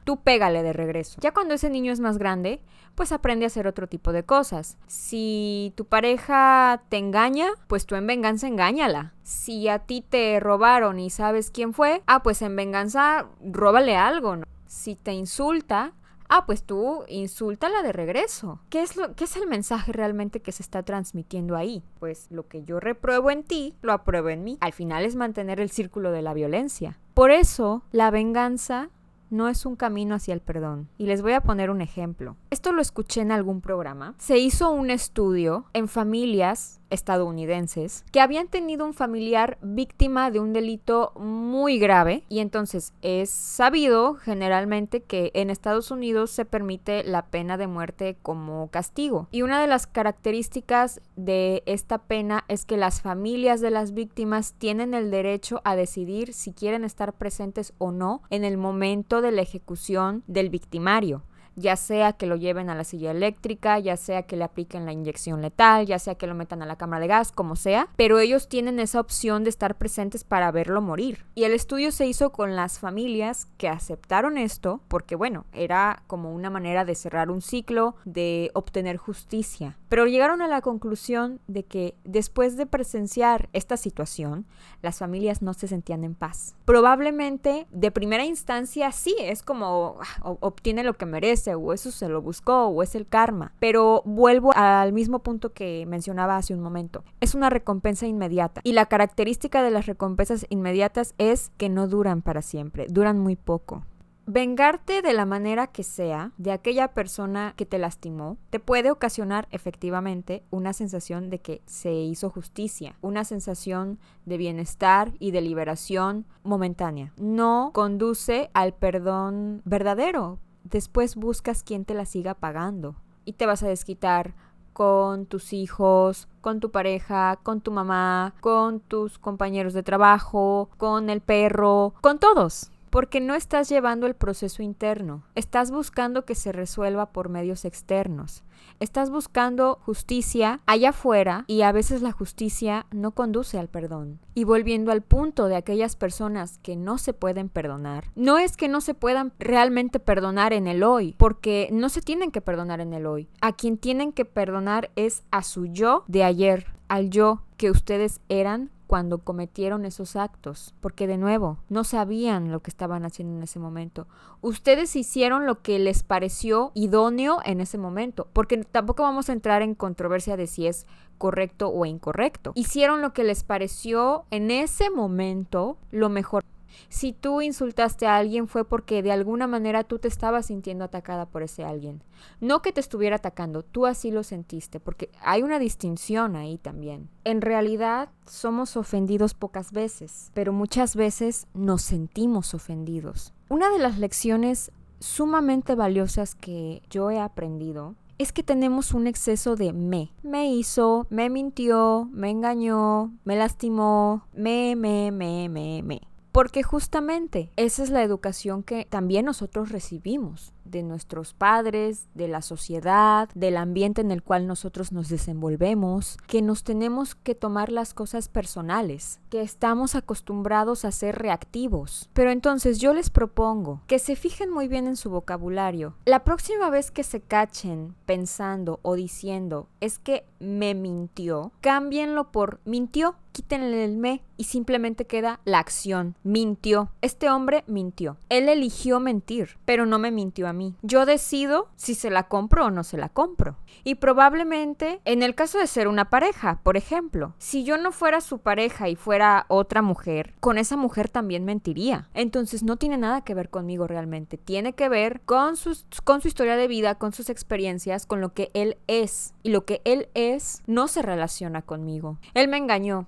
tú 0.05 0.21
pégale 0.21 0.63
de 0.63 0.73
regreso. 0.73 1.21
Ya 1.21 1.33
cuando 1.33 1.55
ese 1.55 1.71
niño 1.71 1.93
es 1.93 2.01
más 2.01 2.19
grande, 2.19 2.61
pues 2.99 3.13
aprende 3.13 3.45
a 3.45 3.47
hacer 3.47 3.69
otro 3.69 3.87
tipo 3.87 4.11
de 4.11 4.25
cosas. 4.25 4.77
Si 4.89 5.73
tu 5.77 5.85
pareja 5.85 6.83
te 6.89 6.97
engaña, 6.97 7.47
pues 7.69 7.87
tú 7.87 7.95
en 7.95 8.09
venganza 8.09 8.49
engáñala. 8.49 9.15
Si 9.23 9.69
a 9.69 9.79
ti 9.79 10.03
te 10.03 10.41
robaron 10.41 10.99
y 10.99 11.09
sabes 11.09 11.53
quién 11.53 11.75
fue, 11.75 12.03
ah, 12.09 12.25
pues 12.25 12.43
en 12.43 12.57
venganza 12.57 13.29
róbale 13.41 13.95
algo, 13.95 14.35
¿no? 14.35 14.47
Si 14.67 14.97
te 14.97 15.13
insulta, 15.13 15.93
ah, 16.29 16.45
pues 16.45 16.65
tú 16.65 17.05
insúltala 17.07 17.83
de 17.83 17.93
regreso. 17.93 18.59
¿Qué 18.69 18.83
es, 18.83 18.97
lo, 18.97 19.15
¿Qué 19.15 19.25
es 19.25 19.37
el 19.37 19.47
mensaje 19.47 19.93
realmente 19.93 20.43
que 20.43 20.51
se 20.51 20.65
está 20.65 20.83
transmitiendo 20.83 21.55
ahí? 21.55 21.85
Pues 22.01 22.27
lo 22.33 22.49
que 22.49 22.65
yo 22.65 22.81
repruebo 22.81 23.31
en 23.31 23.45
ti, 23.45 23.77
lo 23.81 23.93
apruebo 23.93 24.31
en 24.31 24.43
mí. 24.43 24.59
Al 24.61 24.73
final 24.73 25.05
es 25.05 25.15
mantener 25.15 25.61
el 25.61 25.71
círculo 25.71 26.11
de 26.11 26.23
la 26.23 26.35
violencia. 26.35 26.99
Por 27.15 27.31
eso, 27.31 27.85
la 27.93 28.11
venganza 28.11 28.91
no 29.31 29.49
es 29.49 29.67
un 29.67 29.77
camino 29.77 30.15
hacia 30.15 30.35
el 30.35 30.41
perdón. 30.41 30.89
Y 30.99 31.07
les 31.07 31.23
voy 31.23 31.33
a 31.33 31.41
poner 31.41 31.71
un 31.71 31.81
ejemplo. 31.81 32.37
Esto 32.51 32.73
lo 32.73 32.83
escuché 32.83 33.21
en 33.21 33.33
algún 33.33 33.61
programa. 33.61 34.15
Se 34.19 34.39
hizo 34.39 34.71
un 34.71 34.91
estudio 34.91 35.67
en 35.73 35.89
familias 35.89 36.81
estadounidenses 36.91 38.05
que 38.13 38.21
habían 38.21 38.49
tenido 38.49 38.85
un 38.85 38.95
familiar 38.95 39.59
víctima 39.63 40.31
de 40.31 40.41
un 40.41 40.53
delito 40.53 41.13
muy 41.17 41.79
grave. 41.79 42.25
Y 42.29 42.41
entonces 42.41 42.93
es 43.03 43.31
sabido 43.31 44.15
generalmente 44.15 45.03
que 45.03 45.31
en 45.35 45.51
Estados 45.51 45.91
Unidos 45.91 46.31
se 46.31 46.45
permite 46.45 47.05
la 47.05 47.27
pena 47.27 47.57
de 47.57 47.67
muerte 47.67 48.17
como 48.23 48.69
castigo. 48.71 49.29
Y 49.31 49.43
una 49.43 49.61
de 49.61 49.67
las 49.67 49.87
características 49.87 51.01
de 51.17 51.63
esta 51.67 51.99
pena 51.99 52.45
es 52.49 52.65
que 52.65 52.77
las 52.77 53.01
familias 53.01 53.61
de 53.61 53.71
las 53.71 53.93
víctimas 53.93 54.55
tienen 54.55 54.95
el 54.95 55.11
derecho 55.11 55.61
a 55.65 55.77
decidir 55.77 56.33
si 56.33 56.53
quieren 56.53 56.85
estar 56.85 57.13
presentes 57.13 57.73
o 57.79 57.93
no 57.93 58.23
en 58.31 58.45
el 58.45 58.57
momento 58.57 59.21
de 59.21 59.33
la 59.33 59.43
ejecución 59.43 60.23
del 60.27 60.51
victimario 60.51 61.23
ya 61.59 61.77
sea 61.77 62.13
que 62.13 62.27
lo 62.27 62.37
lleven 62.37 62.71
a 62.71 62.75
la 62.75 62.85
silla 62.85 63.11
eléctrica, 63.11 63.79
ya 63.79 63.97
sea 63.97 64.23
que 64.23 64.37
le 64.37 64.45
apliquen 64.45 64.87
la 64.87 64.93
inyección 64.93 65.43
letal, 65.43 65.87
ya 65.87 65.99
sea 65.99 66.15
que 66.15 66.27
lo 66.27 66.35
metan 66.35 66.63
a 66.63 66.67
la 66.67 66.77
cámara 66.77 67.01
de 67.01 67.09
gas, 67.09 67.33
como 67.33 67.57
sea, 67.57 67.89
pero 67.97 68.19
ellos 68.19 68.49
tienen 68.49 68.79
esa 68.79 69.01
opción 69.01 69.45
de 69.45 69.51
estar 69.51 69.77
presentes 69.77 70.25
para 70.25 70.51
verlo 70.51 70.81
morir. 70.81 71.25
Y 71.35 71.45
el 71.45 71.53
estudio 71.53 71.91
se 71.93 72.07
hizo 72.07 72.31
con 72.31 72.57
las 72.57 72.79
familias 72.79 73.49
que 73.59 73.69
aceptaron 73.69 74.39
esto, 74.39 74.81
porque 74.89 75.17
bueno, 75.17 75.45
era 75.53 76.03
como 76.07 76.33
una 76.33 76.51
manera 76.51 76.85
de 76.85 76.95
cerrar 76.95 77.31
un 77.31 77.43
ciclo, 77.43 77.97
de 78.05 78.51
obtener 78.55 78.97
justicia. 78.97 79.77
Pero 79.89 80.07
llegaron 80.07 80.43
a 80.43 80.49
la 80.49 80.61
conclusión 80.61 81.41
de 81.47 81.65
que 81.65 81.95
después 82.05 82.57
de 82.57 82.67
presenciar 82.67 83.49
esta 83.53 83.77
situación, 83.77 84.47
las 84.83 84.99
familias 84.99 85.43
no 85.43 85.55
se 85.55 85.67
sentían 85.69 86.05
en 86.05 86.15
paz. 86.15 86.55
Probablemente 86.65 87.67
de 87.71 87.91
primera 87.91 88.25
instancia 88.25 88.93
sí, 88.93 89.17
es 89.19 89.43
como 89.43 89.99
ah, 90.01 90.37
obtiene 90.41 90.85
lo 90.85 90.95
que 90.95 91.07
merece 91.07 91.48
o 91.55 91.73
eso 91.73 91.91
se 91.91 92.09
lo 92.09 92.23
buscó, 92.23 92.67
o 92.67 92.83
es 92.83 92.95
el 92.95 93.07
karma. 93.07 93.53
Pero 93.59 94.03
vuelvo 94.05 94.53
al 94.55 94.93
mismo 94.93 95.21
punto 95.21 95.53
que 95.53 95.85
mencionaba 95.87 96.37
hace 96.37 96.55
un 96.55 96.61
momento. 96.61 97.05
Es 97.21 97.35
una 97.35 97.51
recompensa 97.51 98.07
inmediata. 98.07 98.61
Y 98.65 98.73
la 98.73 98.87
característica 98.87 99.63
de 99.63 99.71
las 99.71 99.87
recompensas 99.87 100.47
inmediatas 100.49 101.15
es 101.19 101.51
que 101.57 101.69
no 101.69 101.89
duran 101.89 102.23
para 102.23 102.43
siempre, 102.43 102.87
duran 102.89 103.19
muy 103.19 103.37
poco. 103.37 103.85
Vengarte 104.31 105.01
de 105.01 105.15
la 105.15 105.25
manera 105.25 105.69
que 105.69 105.83
sea 105.83 106.33
de 106.37 106.53
aquella 106.53 106.89
persona 106.89 107.55
que 107.57 107.65
te 107.65 107.79
lastimó 107.79 108.37
te 108.51 108.61
puede 108.61 108.91
ocasionar 108.91 109.49
efectivamente 109.53 110.45
una 110.51 110.75
sensación 110.75 111.31
de 111.31 111.41
que 111.41 111.63
se 111.65 111.95
hizo 111.95 112.29
justicia, 112.29 112.99
una 113.01 113.25
sensación 113.25 113.99
de 114.27 114.37
bienestar 114.37 115.15
y 115.19 115.31
de 115.31 115.41
liberación 115.41 116.27
momentánea. 116.43 117.15
No 117.17 117.71
conduce 117.73 118.51
al 118.53 118.75
perdón 118.75 119.63
verdadero, 119.65 120.41
después 120.71 121.17
buscas 121.17 121.63
quien 121.63 121.85
te 121.85 121.95
la 121.95 122.05
siga 122.05 122.35
pagando 122.35 122.97
y 123.25 123.35
te 123.35 123.47
vas 123.47 123.63
a 123.63 123.69
desquitar 123.69 124.35
con 124.73 125.27
tus 125.27 125.53
hijos, 125.53 126.29
con 126.41 126.61
tu 126.61 126.71
pareja, 126.71 127.39
con 127.43 127.61
tu 127.61 127.73
mamá, 127.73 128.35
con 128.41 128.81
tus 128.81 129.19
compañeros 129.19 129.75
de 129.75 129.83
trabajo, 129.83 130.71
con 130.77 131.11
el 131.11 131.21
perro, 131.21 131.95
con 132.01 132.19
todos 132.19 132.71
porque 132.99 133.21
no 133.21 133.37
estás 133.37 133.69
llevando 133.69 134.09
el 134.09 134.17
proceso 134.17 134.61
interno, 134.61 135.23
estás 135.37 135.71
buscando 135.71 136.25
que 136.25 136.35
se 136.35 136.51
resuelva 136.51 137.13
por 137.13 137.29
medios 137.29 137.65
externos. 137.65 138.43
Estás 138.81 139.09
buscando 139.09 139.79
justicia 139.87 140.63
allá 140.67 140.89
afuera 140.89 141.45
y 141.47 141.63
a 141.63 141.71
veces 141.71 142.03
la 142.03 142.11
justicia 142.11 142.87
no 142.91 143.13
conduce 143.13 143.57
al 143.57 143.69
perdón. 143.69 144.19
Y 144.35 144.43
volviendo 144.43 144.91
al 144.91 145.03
punto 145.03 145.47
de 145.47 145.55
aquellas 145.55 145.95
personas 145.95 146.59
que 146.59 146.75
no 146.75 146.99
se 146.99 147.13
pueden 147.13 147.49
perdonar, 147.49 148.11
no 148.17 148.41
es 148.41 148.57
que 148.57 148.67
no 148.67 148.81
se 148.81 148.95
puedan 148.95 149.33
realmente 149.39 150.01
perdonar 150.01 150.53
en 150.53 150.67
el 150.67 150.83
hoy, 150.83 151.15
porque 151.19 151.69
no 151.71 151.91
se 151.91 152.03
tienen 152.03 152.33
que 152.33 152.41
perdonar 152.41 152.81
en 152.81 152.93
el 152.95 153.07
hoy. 153.07 153.29
A 153.41 153.53
quien 153.53 153.79
tienen 153.79 154.13
que 154.13 154.25
perdonar 154.25 154.91
es 154.97 155.23
a 155.31 155.45
su 155.45 155.67
yo 155.67 156.03
de 156.09 156.25
ayer, 156.25 156.67
al 156.89 157.11
yo 157.11 157.45
que 157.59 157.71
ustedes 157.71 158.21
eran 158.29 158.73
cuando 158.89 159.19
cometieron 159.19 159.85
esos 159.85 160.17
actos, 160.17 160.75
porque 160.81 161.07
de 161.07 161.19
nuevo, 161.19 161.59
no 161.69 161.85
sabían 161.85 162.51
lo 162.51 162.61
que 162.61 162.71
estaban 162.71 163.05
haciendo 163.05 163.37
en 163.37 163.43
ese 163.43 163.59
momento. 163.59 164.09
Ustedes 164.41 164.97
hicieron 164.97 165.45
lo 165.45 165.61
que 165.61 165.79
les 165.79 166.03
pareció 166.03 166.73
idóneo 166.75 167.41
en 167.45 167.61
ese 167.61 167.77
momento, 167.77 168.29
porque 168.33 168.57
tampoco 168.65 169.03
vamos 169.03 169.29
a 169.29 169.35
entrar 169.35 169.61
en 169.61 169.75
controversia 169.75 170.39
de 170.39 170.47
si 170.47 170.67
es 170.67 170.87
correcto 171.19 171.69
o 171.69 171.85
incorrecto. 171.85 172.53
Hicieron 172.55 173.03
lo 173.03 173.13
que 173.13 173.25
les 173.25 173.45
pareció 173.45 174.25
en 174.31 174.51
ese 174.51 174.89
momento 174.89 175.77
lo 175.91 176.09
mejor. 176.09 176.43
Si 176.89 177.13
tú 177.13 177.41
insultaste 177.41 178.07
a 178.07 178.17
alguien 178.17 178.49
fue 178.49 178.65
porque 178.65 179.03
de 179.03 179.13
alguna 179.13 179.47
manera 179.47 179.85
tú 179.85 179.99
te 179.99 180.09
estabas 180.09 180.47
sintiendo 180.47 180.85
atacada 180.85 181.27
por 181.27 181.43
ese 181.43 181.65
alguien. 181.65 182.03
No 182.41 182.63
que 182.63 182.73
te 182.73 182.81
estuviera 182.81 183.17
atacando, 183.17 183.63
tú 183.63 183.87
así 183.87 184.11
lo 184.11 184.23
sentiste, 184.23 184.81
porque 184.81 185.11
hay 185.21 185.43
una 185.43 185.59
distinción 185.59 186.37
ahí 186.37 186.59
también. 186.59 187.09
En 187.25 187.41
realidad 187.41 188.11
somos 188.27 188.77
ofendidos 188.77 189.35
pocas 189.35 189.73
veces, 189.73 190.31
pero 190.35 190.53
muchas 190.53 190.97
veces 190.97 191.47
nos 191.55 191.83
sentimos 191.83 192.55
ofendidos. 192.55 193.35
Una 193.49 193.71
de 193.71 193.79
las 193.79 193.99
lecciones 193.99 194.73
sumamente 195.01 195.75
valiosas 195.75 196.35
que 196.35 196.83
yo 196.91 197.11
he 197.11 197.19
aprendido 197.19 197.95
es 198.19 198.33
que 198.33 198.43
tenemos 198.43 198.95
un 198.95 199.07
exceso 199.07 199.55
de 199.55 199.73
me. 199.73 200.11
Me 200.23 200.53
hizo, 200.53 201.07
me 201.09 201.31
mintió, 201.31 202.09
me 202.13 202.31
engañó, 202.31 203.13
me 203.25 203.37
lastimó, 203.37 204.25
me, 204.35 204.75
me, 204.75 205.13
me, 205.13 205.49
me, 205.49 205.83
me. 205.83 206.01
Porque 206.39 206.63
justamente 206.63 207.51
esa 207.57 207.83
es 207.83 207.91
la 207.91 208.05
educación 208.05 208.63
que 208.63 208.85
también 208.85 209.25
nosotros 209.25 209.73
recibimos 209.73 210.55
de 210.71 210.85
nuestros 210.85 211.35
padres, 211.35 212.07
de 212.15 212.29
la 212.29 212.43
sociedad, 212.43 213.29
del 213.35 213.57
ambiente 213.57 214.03
en 214.03 214.13
el 214.13 214.23
cual 214.23 214.47
nosotros 214.47 214.93
nos 214.93 215.09
desenvolvemos, 215.09 216.17
que 216.29 216.41
nos 216.41 216.63
tenemos 216.63 217.17
que 217.17 217.35
tomar 217.35 217.73
las 217.73 217.93
cosas 217.93 218.29
personales, 218.29 219.21
que 219.31 219.41
estamos 219.41 219.97
acostumbrados 219.97 220.85
a 220.85 220.93
ser 220.93 221.19
reactivos. 221.19 222.09
Pero 222.13 222.31
entonces 222.31 222.79
yo 222.79 222.93
les 222.93 223.11
propongo 223.11 223.83
que 223.89 223.99
se 223.99 224.15
fijen 224.15 224.51
muy 224.51 224.69
bien 224.69 224.87
en 224.87 224.97
su 224.97 225.11
vocabulario. 225.11 225.95
La 226.05 226.23
próxima 226.23 226.71
vez 226.71 226.93
que 226.93 227.03
se 227.03 227.21
cachen 227.21 227.97
pensando 228.07 228.79
o 228.83 228.95
diciendo 228.95 229.69
es 229.81 229.99
que 229.99 230.25
me 230.39 230.75
mintió, 230.75 231.51
cámbienlo 231.63 232.31
por 232.31 232.61
mintió 232.65 233.17
quítenle 233.39 233.85
el 233.85 233.97
me 233.99 234.25
y 234.37 234.45
simplemente 234.45 235.07
queda 235.07 235.39
la 235.45 235.61
acción. 235.61 236.17
Mintió. 236.25 236.91
Este 237.03 237.31
hombre 237.31 237.63
mintió. 237.69 238.17
Él 238.31 238.49
eligió 238.49 238.99
mentir, 238.99 239.59
pero 239.65 239.87
no 239.87 240.01
me 240.01 240.11
mintió 240.11 240.49
a 240.49 240.53
mí. 240.53 240.75
Yo 240.83 241.07
decido 241.07 241.69
si 241.77 241.95
se 241.95 242.11
la 242.11 242.25
compro 242.25 242.67
o 242.67 242.71
no 242.73 242.83
se 242.83 242.97
la 242.97 243.09
compro. 243.09 243.57
Y 243.85 243.95
probablemente, 243.95 245.01
en 245.05 245.23
el 245.23 245.37
caso 245.37 245.59
de 245.59 245.69
ser 245.69 245.87
una 245.87 246.11
pareja, 246.11 246.59
por 246.65 246.77
ejemplo, 246.77 247.35
si 247.39 247.63
yo 247.63 247.79
no 247.79 247.93
fuera 247.93 248.21
su 248.21 248.41
pareja 248.41 248.89
y 248.89 248.97
fuera 248.97 249.47
otra 249.47 249.83
mujer, 249.83 250.35
con 250.41 250.59
esa 250.59 250.77
mujer 250.77 251.09
también 251.09 251.45
mentiría. 251.45 252.09
Entonces 252.15 252.65
no 252.65 252.77
tiene 252.77 252.99
nada 252.99 253.21
que 253.21 253.35
ver 253.35 253.51
conmigo 253.51 253.87
realmente. 253.87 254.37
Tiene 254.37 254.73
que 254.73 254.89
ver 254.89 255.21
con, 255.21 255.57
sus, 255.57 255.87
con 256.03 256.23
su 256.23 256.27
historia 256.27 256.57
de 256.57 256.67
vida, 256.67 256.97
con 256.97 257.13
sus 257.13 257.31
experiencias, 257.31 258.05
con 258.05 258.21
lo 258.21 258.35
que 258.35 258.51
él 258.55 258.79
es. 258.89 259.33
Y 259.45 259.51
lo 259.51 259.65
que 259.65 259.81
él 259.85 260.09
es 260.15 260.65
no 260.67 260.89
se 260.89 261.03
relaciona 261.03 261.63
conmigo. 261.63 262.19
Él 262.35 262.49
me 262.49 262.57
engañó. 262.57 263.07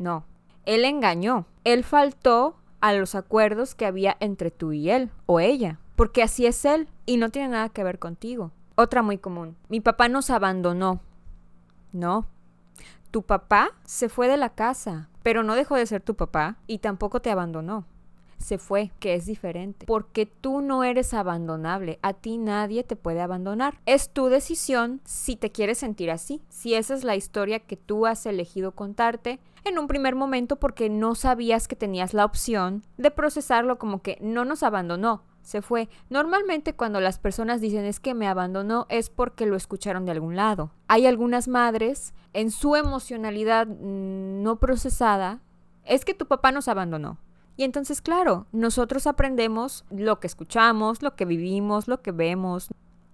No. 0.00 0.24
Él 0.66 0.84
engañó. 0.84 1.46
Él 1.62 1.84
faltó 1.84 2.56
a 2.80 2.92
los 2.92 3.14
acuerdos 3.14 3.76
que 3.76 3.86
había 3.86 4.16
entre 4.18 4.50
tú 4.50 4.72
y 4.72 4.90
él 4.90 5.10
o 5.26 5.38
ella 5.38 5.78
porque 6.00 6.22
así 6.22 6.46
es 6.46 6.64
él 6.64 6.88
y 7.04 7.18
no 7.18 7.28
tiene 7.28 7.48
nada 7.48 7.68
que 7.68 7.84
ver 7.84 7.98
contigo. 7.98 8.52
Otra 8.74 9.02
muy 9.02 9.18
común. 9.18 9.54
Mi 9.68 9.80
papá 9.80 10.08
nos 10.08 10.30
abandonó. 10.30 11.02
No. 11.92 12.26
Tu 13.10 13.20
papá 13.20 13.72
se 13.84 14.08
fue 14.08 14.26
de 14.26 14.38
la 14.38 14.48
casa, 14.48 15.10
pero 15.22 15.42
no 15.42 15.56
dejó 15.56 15.76
de 15.76 15.84
ser 15.84 16.00
tu 16.00 16.14
papá 16.14 16.56
y 16.66 16.78
tampoco 16.78 17.20
te 17.20 17.30
abandonó. 17.30 17.84
Se 18.38 18.56
fue, 18.56 18.92
que 18.98 19.12
es 19.12 19.26
diferente. 19.26 19.84
Porque 19.84 20.24
tú 20.24 20.62
no 20.62 20.84
eres 20.84 21.12
abandonable. 21.12 21.98
A 22.00 22.14
ti 22.14 22.38
nadie 22.38 22.82
te 22.82 22.96
puede 22.96 23.20
abandonar. 23.20 23.78
Es 23.84 24.08
tu 24.08 24.28
decisión 24.28 25.02
si 25.04 25.36
te 25.36 25.52
quieres 25.52 25.76
sentir 25.76 26.10
así. 26.10 26.40
Si 26.48 26.72
esa 26.72 26.94
es 26.94 27.04
la 27.04 27.14
historia 27.14 27.60
que 27.60 27.76
tú 27.76 28.06
has 28.06 28.24
elegido 28.24 28.72
contarte, 28.72 29.38
en 29.64 29.78
un 29.78 29.88
primer 29.88 30.14
momento 30.14 30.56
porque 30.56 30.88
no 30.88 31.14
sabías 31.14 31.68
que 31.68 31.76
tenías 31.76 32.14
la 32.14 32.24
opción 32.24 32.82
de 32.96 33.10
procesarlo 33.10 33.78
como 33.78 34.02
que 34.02 34.18
no 34.20 34.44
nos 34.44 34.62
abandonó, 34.62 35.24
se 35.42 35.62
fue. 35.62 35.88
Normalmente 36.08 36.74
cuando 36.74 37.00
las 37.00 37.18
personas 37.18 37.60
dicen 37.60 37.84
es 37.84 38.00
que 38.00 38.14
me 38.14 38.28
abandonó 38.28 38.86
es 38.88 39.10
porque 39.10 39.46
lo 39.46 39.56
escucharon 39.56 40.04
de 40.04 40.12
algún 40.12 40.36
lado. 40.36 40.70
Hay 40.88 41.06
algunas 41.06 41.48
madres 41.48 42.14
en 42.32 42.50
su 42.50 42.76
emocionalidad 42.76 43.66
mm, 43.66 44.42
no 44.42 44.56
procesada, 44.58 45.40
es 45.84 46.04
que 46.04 46.14
tu 46.14 46.26
papá 46.26 46.52
nos 46.52 46.68
abandonó. 46.68 47.18
Y 47.56 47.64
entonces, 47.64 48.00
claro, 48.00 48.46
nosotros 48.52 49.06
aprendemos 49.06 49.84
lo 49.90 50.18
que 50.20 50.26
escuchamos, 50.26 51.02
lo 51.02 51.14
que 51.14 51.26
vivimos, 51.26 51.88
lo 51.88 52.00
que 52.00 52.12
vemos. 52.12 52.68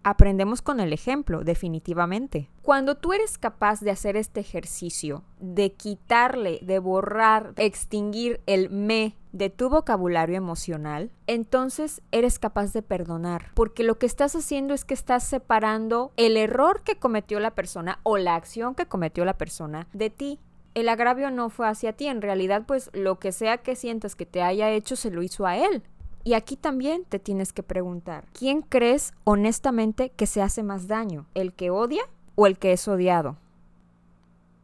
Aprendemos 0.09 0.63
con 0.63 0.79
el 0.79 0.93
ejemplo, 0.93 1.43
definitivamente. 1.43 2.49
Cuando 2.63 2.95
tú 2.95 3.13
eres 3.13 3.39
capaz 3.39 3.81
de 3.81 3.91
hacer 3.91 4.17
este 4.17 4.39
ejercicio, 4.39 5.25
de 5.41 5.73
quitarle, 5.73 6.61
de 6.63 6.79
borrar, 6.79 7.55
extinguir 7.57 8.41
el 8.47 8.71
me 8.71 9.17
de 9.33 9.51
tu 9.51 9.69
vocabulario 9.69 10.37
emocional, 10.37 11.11
entonces 11.27 12.03
eres 12.13 12.39
capaz 12.39 12.73
de 12.73 12.83
perdonar, 12.83 13.51
porque 13.55 13.83
lo 13.83 13.99
que 13.99 14.07
estás 14.07 14.37
haciendo 14.37 14.75
es 14.75 14.85
que 14.85 14.95
estás 14.95 15.25
separando 15.25 16.13
el 16.17 16.37
error 16.37 16.83
que 16.85 17.01
cometió 17.01 17.41
la 17.41 17.57
persona 17.57 17.99
o 18.05 18.17
la 18.17 18.37
acción 18.37 18.77
que 18.77 18.87
cometió 18.87 19.25
la 19.25 19.37
persona 19.37 19.89
de 19.93 20.11
ti 20.11 20.39
el 20.77 20.91
agravio 20.91 21.31
no 21.31 21.49
fue 21.49 21.67
hacia 21.67 21.95
ti, 21.95 22.07
en 22.07 22.21
realidad 22.21 22.65
pues 22.67 22.91
lo 22.93 23.19
que 23.19 23.33
sea 23.33 23.57
que 23.57 23.75
sientas 23.77 24.15
que 24.15 24.27
te 24.27 24.43
haya 24.43 24.71
hecho 24.71 24.95
se 24.95 25.11
lo 25.11 25.23
hizo 25.23 25.47
a 25.47 25.57
él. 25.57 25.83
Y 26.27 26.35
aquí 26.35 26.57
también 26.57 27.05
te 27.05 27.21
tienes 27.21 27.53
que 27.53 27.63
preguntar, 27.63 28.27
¿quién 28.33 28.61
crees 28.61 29.15
honestamente 29.23 30.11
que 30.11 30.27
se 30.27 30.43
hace 30.43 30.65
más 30.65 30.89
daño? 30.89 31.27
¿El 31.35 31.53
que 31.53 31.71
odia 31.71 32.03
o 32.35 32.49
el 32.49 32.59
que 32.59 32.73
es 32.73 32.89
odiado? 32.89 33.37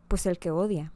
Pues 0.08 0.26
el 0.26 0.40
que 0.40 0.50
odia. 0.50 0.90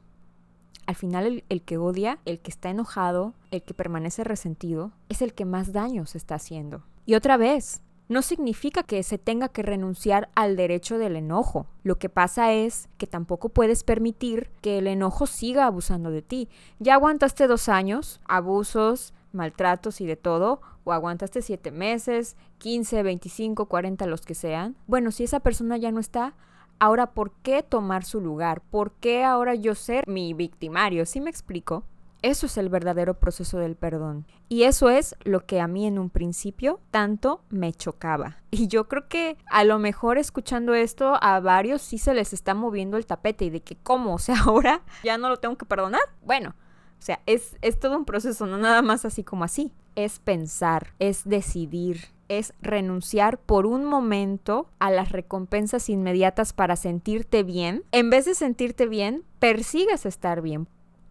Al 0.85 0.95
final 0.95 1.25
el, 1.25 1.43
el, 1.47 1.61
que 1.61 1.77
odia, 1.77 2.19
el 2.25 2.41
que 2.41 2.51
está 2.51 2.69
enojado, 2.69 3.33
el 3.49 3.63
que 3.63 3.73
permanece 3.73 4.25
resentido, 4.25 4.91
es 5.07 5.21
el 5.21 5.33
que 5.33 5.45
más 5.45 5.71
daño 5.71 6.05
se 6.05 6.17
está 6.17 6.35
haciendo. 6.35 6.83
Y 7.05 7.15
otra 7.15 7.37
vez, 7.37 7.81
no 8.09 8.21
significa 8.21 8.83
que 8.83 9.03
se 9.03 9.17
tenga 9.17 9.47
que 9.47 9.63
renunciar 9.63 10.27
al 10.35 10.57
derecho 10.57 10.97
del 10.97 11.15
enojo. 11.15 11.65
Lo 11.83 11.97
que 11.97 12.09
pasa 12.09 12.51
es 12.51 12.89
que 12.97 13.07
tampoco 13.07 13.47
puedes 13.47 13.85
permitir 13.85 14.49
que 14.61 14.79
el 14.79 14.87
enojo 14.87 15.27
siga 15.27 15.65
abusando 15.65 16.11
de 16.11 16.23
ti. 16.23 16.49
Ya 16.79 16.95
aguantaste 16.95 17.47
dos 17.47 17.69
años, 17.69 18.19
abusos, 18.27 19.13
maltratos 19.37 20.01
y 20.01 20.05
de 20.05 20.17
todo, 20.17 20.59
o 20.83 20.91
aguantaste 20.91 21.41
siete 21.41 21.71
meses, 21.71 22.35
15, 22.57 23.03
25, 23.03 23.67
40, 23.67 24.05
los 24.07 24.21
que 24.21 24.35
sean. 24.35 24.75
Bueno, 24.87 25.11
si 25.11 25.23
esa 25.23 25.39
persona 25.39 25.77
ya 25.77 25.91
no 25.91 26.01
está, 26.01 26.33
ahora 26.79 27.11
¿por 27.11 27.31
qué 27.43 27.63
tomar 27.63 28.03
su 28.03 28.19
lugar? 28.19 28.61
¿Por 28.61 28.91
qué 28.93 29.23
ahora 29.23 29.55
yo 29.55 29.75
ser 29.75 30.05
mi 30.07 30.33
victimario? 30.33 31.05
¿Sí 31.05 31.21
me 31.21 31.29
explico? 31.29 31.85
Eso 32.23 32.47
es 32.47 32.57
el 32.57 32.69
verdadero 32.69 33.13
proceso 33.13 33.59
del 33.59 33.75
perdón. 33.75 34.25
Y 34.49 34.63
eso 34.63 34.89
es 34.89 35.15
lo 35.23 35.45
que 35.45 35.61
a 35.61 35.67
mí 35.67 35.85
en 35.85 35.99
un 35.99 36.09
principio 36.09 36.79
tanto 36.89 37.41
me 37.49 37.73
chocaba. 37.73 38.37
Y 38.49 38.67
yo 38.67 38.87
creo 38.87 39.07
que 39.07 39.37
a 39.45 39.63
lo 39.63 39.77
mejor 39.77 40.17
escuchando 40.17 40.73
esto 40.73 41.17
a 41.21 41.39
varios 41.39 41.81
sí 41.81 41.97
se 41.97 42.13
les 42.13 42.33
está 42.33 42.55
moviendo 42.55 42.97
el 42.97 43.05
tapete 43.05 43.45
y 43.45 43.49
de 43.51 43.61
que 43.61 43.75
cómo, 43.75 44.15
o 44.15 44.19
sea, 44.19 44.35
ahora 44.45 44.81
ya 45.03 45.17
no 45.17 45.29
lo 45.29 45.37
tengo 45.37 45.57
que 45.57 45.65
perdonar. 45.65 46.01
Bueno, 46.23 46.55
o 46.99 47.01
sea, 47.01 47.21
es, 47.25 47.57
es 47.61 47.79
todo 47.79 47.97
un 47.97 48.05
proceso, 48.05 48.45
no 48.45 48.57
nada 48.57 48.81
más 48.81 49.05
así 49.05 49.23
como 49.23 49.43
así. 49.43 49.71
Es 49.95 50.19
pensar, 50.19 50.93
es 50.99 51.23
decidir, 51.25 52.05
es 52.27 52.53
renunciar 52.61 53.39
por 53.39 53.65
un 53.65 53.85
momento 53.85 54.69
a 54.79 54.91
las 54.91 55.11
recompensas 55.11 55.89
inmediatas 55.89 56.53
para 56.53 56.75
sentirte 56.75 57.43
bien. 57.43 57.83
En 57.91 58.09
vez 58.09 58.25
de 58.25 58.35
sentirte 58.35 58.87
bien, 58.87 59.23
persigues 59.39 60.05
estar 60.05 60.41
bien. 60.41 60.67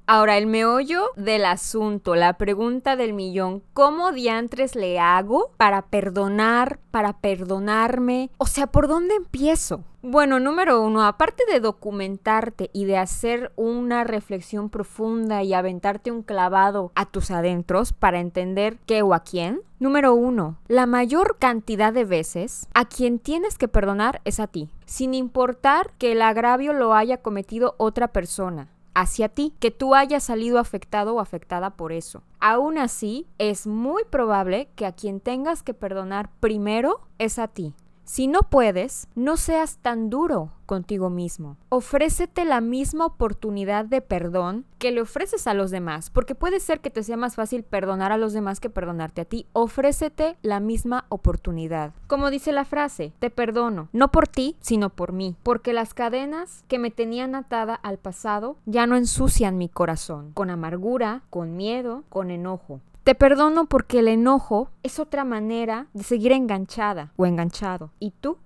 Ahora, 0.08 0.38
el 0.38 0.46
meollo 0.46 1.10
del 1.16 1.44
asunto, 1.44 2.14
la 2.14 2.34
pregunta 2.34 2.94
del 2.94 3.12
millón, 3.12 3.64
¿cómo 3.72 4.12
diantres 4.12 4.76
le 4.76 5.00
hago 5.00 5.50
para 5.56 5.82
perdonar, 5.82 6.78
para 6.92 7.14
perdonarme? 7.14 8.30
O 8.38 8.46
sea, 8.46 8.68
¿por 8.68 8.86
dónde 8.86 9.16
empiezo? 9.16 9.82
Bueno, 10.02 10.38
número 10.38 10.80
uno, 10.80 11.04
aparte 11.04 11.42
de 11.50 11.58
documentarte 11.58 12.70
y 12.72 12.84
de 12.84 12.98
hacer 12.98 13.50
una 13.56 14.04
reflexión 14.04 14.70
profunda 14.70 15.42
y 15.42 15.54
aventarte 15.54 16.12
un 16.12 16.22
clavado 16.22 16.92
a 16.94 17.06
tus 17.06 17.32
adentros 17.32 17.92
para 17.92 18.20
entender 18.20 18.78
qué 18.86 19.02
o 19.02 19.12
a 19.12 19.24
quién, 19.24 19.60
número 19.80 20.14
uno, 20.14 20.58
la 20.68 20.86
mayor 20.86 21.38
cantidad 21.40 21.92
de 21.92 22.04
veces 22.04 22.68
a 22.74 22.84
quien 22.84 23.18
tienes 23.18 23.58
que 23.58 23.66
perdonar 23.66 24.20
es 24.24 24.38
a 24.38 24.46
ti, 24.46 24.70
sin 24.84 25.14
importar 25.14 25.90
que 25.98 26.12
el 26.12 26.22
agravio 26.22 26.72
lo 26.72 26.94
haya 26.94 27.16
cometido 27.16 27.74
otra 27.78 28.06
persona 28.06 28.68
hacia 28.96 29.28
ti, 29.28 29.52
que 29.60 29.70
tú 29.70 29.94
hayas 29.94 30.24
salido 30.24 30.58
afectado 30.58 31.14
o 31.14 31.20
afectada 31.20 31.70
por 31.76 31.92
eso. 31.92 32.22
Aún 32.40 32.78
así, 32.78 33.26
es 33.36 33.66
muy 33.66 34.04
probable 34.04 34.70
que 34.74 34.86
a 34.86 34.92
quien 34.92 35.20
tengas 35.20 35.62
que 35.62 35.74
perdonar 35.74 36.30
primero 36.40 37.02
es 37.18 37.38
a 37.38 37.46
ti. 37.46 37.74
Si 38.06 38.28
no 38.28 38.42
puedes, 38.42 39.08
no 39.16 39.36
seas 39.36 39.78
tan 39.78 40.10
duro 40.10 40.52
contigo 40.64 41.10
mismo. 41.10 41.56
Ofrécete 41.70 42.44
la 42.44 42.60
misma 42.60 43.04
oportunidad 43.04 43.84
de 43.84 44.00
perdón 44.00 44.64
que 44.78 44.92
le 44.92 45.00
ofreces 45.00 45.48
a 45.48 45.54
los 45.54 45.72
demás, 45.72 46.10
porque 46.10 46.36
puede 46.36 46.60
ser 46.60 46.78
que 46.78 46.90
te 46.90 47.02
sea 47.02 47.16
más 47.16 47.34
fácil 47.34 47.64
perdonar 47.64 48.12
a 48.12 48.16
los 48.16 48.32
demás 48.32 48.60
que 48.60 48.70
perdonarte 48.70 49.22
a 49.22 49.24
ti. 49.24 49.46
Ofrécete 49.54 50.36
la 50.42 50.60
misma 50.60 51.06
oportunidad. 51.08 51.94
Como 52.06 52.30
dice 52.30 52.52
la 52.52 52.64
frase, 52.64 53.12
te 53.18 53.28
perdono, 53.28 53.88
no 53.92 54.12
por 54.12 54.28
ti, 54.28 54.56
sino 54.60 54.90
por 54.90 55.10
mí, 55.10 55.34
porque 55.42 55.72
las 55.72 55.92
cadenas 55.92 56.64
que 56.68 56.78
me 56.78 56.92
tenían 56.92 57.34
atada 57.34 57.74
al 57.74 57.98
pasado 57.98 58.56
ya 58.66 58.86
no 58.86 58.94
ensucian 58.94 59.58
mi 59.58 59.68
corazón, 59.68 60.30
con 60.32 60.50
amargura, 60.50 61.22
con 61.28 61.56
miedo, 61.56 62.04
con 62.08 62.30
enojo. 62.30 62.80
Te 63.06 63.14
perdono 63.14 63.66
porque 63.66 64.00
el 64.00 64.08
enojo 64.08 64.68
es 64.82 64.98
otra 64.98 65.24
manera 65.24 65.86
de 65.94 66.02
seguir 66.02 66.32
enganchada 66.32 67.12
o 67.14 67.24
enganchado 67.24 67.92
y 68.00 68.10
tú 68.10 68.36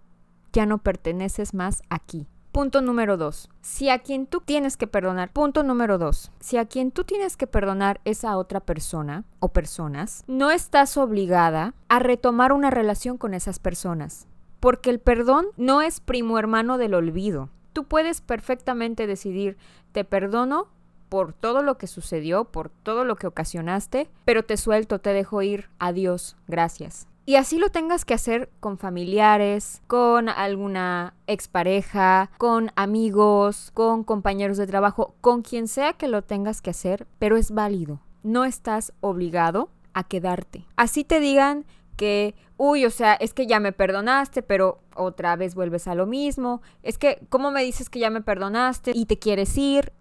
ya 0.53 0.66
no 0.66 0.77
perteneces 0.77 1.55
más 1.55 1.81
aquí. 1.88 2.27
Punto 2.53 2.83
número 2.83 3.16
dos. 3.16 3.49
Si 3.62 3.88
a 3.88 4.01
quien 4.01 4.27
tú 4.27 4.42
tienes 4.42 4.77
que 4.77 4.87
perdonar, 4.87 5.33
punto 5.33 5.62
número 5.62 5.96
dos. 5.96 6.31
Si 6.40 6.59
a 6.59 6.66
quien 6.66 6.90
tú 6.90 7.05
tienes 7.05 7.38
que 7.38 7.46
perdonar 7.46 8.03
es 8.05 8.23
a 8.23 8.37
otra 8.37 8.61
persona 8.61 9.25
o 9.38 9.49
personas, 9.49 10.25
no 10.27 10.51
estás 10.51 10.99
obligada 10.99 11.73
a 11.88 11.99
retomar 11.99 12.53
una 12.53 12.68
relación 12.68 13.16
con 13.16 13.33
esas 13.33 13.61
personas. 13.61 14.27
Porque 14.61 14.90
el 14.90 14.99
perdón 14.99 15.46
no 15.57 15.81
es 15.81 16.01
primo 16.01 16.38
hermano 16.38 16.77
del 16.77 16.92
olvido. 16.92 17.49
Tú 17.73 17.85
puedes 17.85 18.20
perfectamente 18.20 19.07
decidir, 19.07 19.57
te 19.92 20.05
perdono 20.05 20.68
por 21.11 21.35
todo 21.35 21.62
lo 21.62 21.77
que 21.77 21.87
sucedió, 21.87 22.44
por 22.44 22.70
todo 22.70 23.05
lo 23.05 23.16
que 23.16 23.27
ocasionaste, 23.27 24.09
pero 24.25 24.44
te 24.44 24.57
suelto, 24.57 25.01
te 25.01 25.12
dejo 25.12 25.42
ir, 25.42 25.68
adiós, 25.79 26.37
gracias. 26.49 27.07
Y 27.27 27.37
así 27.37 27.59
lo 27.59 27.68
tengas 27.68 28.05
que 28.05 28.14
hacer 28.14 28.49
con 28.61 28.79
familiares, 28.79 29.83
con 29.87 30.29
alguna 30.29 31.14
expareja, 31.27 32.31
con 32.38 32.73
amigos, 32.77 33.70
con 33.75 34.05
compañeros 34.05 34.57
de 34.57 34.66
trabajo, 34.66 35.14
con 35.20 35.42
quien 35.42 35.68
sea 35.68 35.92
que 35.92 36.09
lo 36.09 36.23
tengas 36.23 36.62
que 36.62 36.70
hacer, 36.70 37.07
pero 37.18 37.37
es 37.37 37.51
válido. 37.51 38.01
No 38.23 38.44
estás 38.44 38.92
obligado 39.01 39.68
a 39.92 40.05
quedarte. 40.05 40.64
Así 40.77 41.05
te 41.05 41.20
digan 41.20 41.66
que, 41.96 42.35
uy, 42.57 42.87
o 42.87 42.90
sea, 42.90 43.14
es 43.14 43.35
que 43.35 43.46
ya 43.46 43.61
me 43.61 43.73
perdonaste, 43.73 44.42
pero 44.42 44.81
otra 44.96 45.37
vez 45.37 45.55
vuelves 45.55 45.87
a 45.87 45.94
lo 45.94 46.07
mismo. 46.07 46.62
Es 46.83 46.99
que, 46.99 47.20
¿cómo 47.29 47.51
me 47.51 47.62
dices 47.62 47.90
que 47.90 47.99
ya 47.99 48.11
me 48.11 48.23
perdonaste 48.23 48.92
y 48.94 49.07
te 49.07 49.18
quieres 49.18 49.57
ir? 49.59 49.92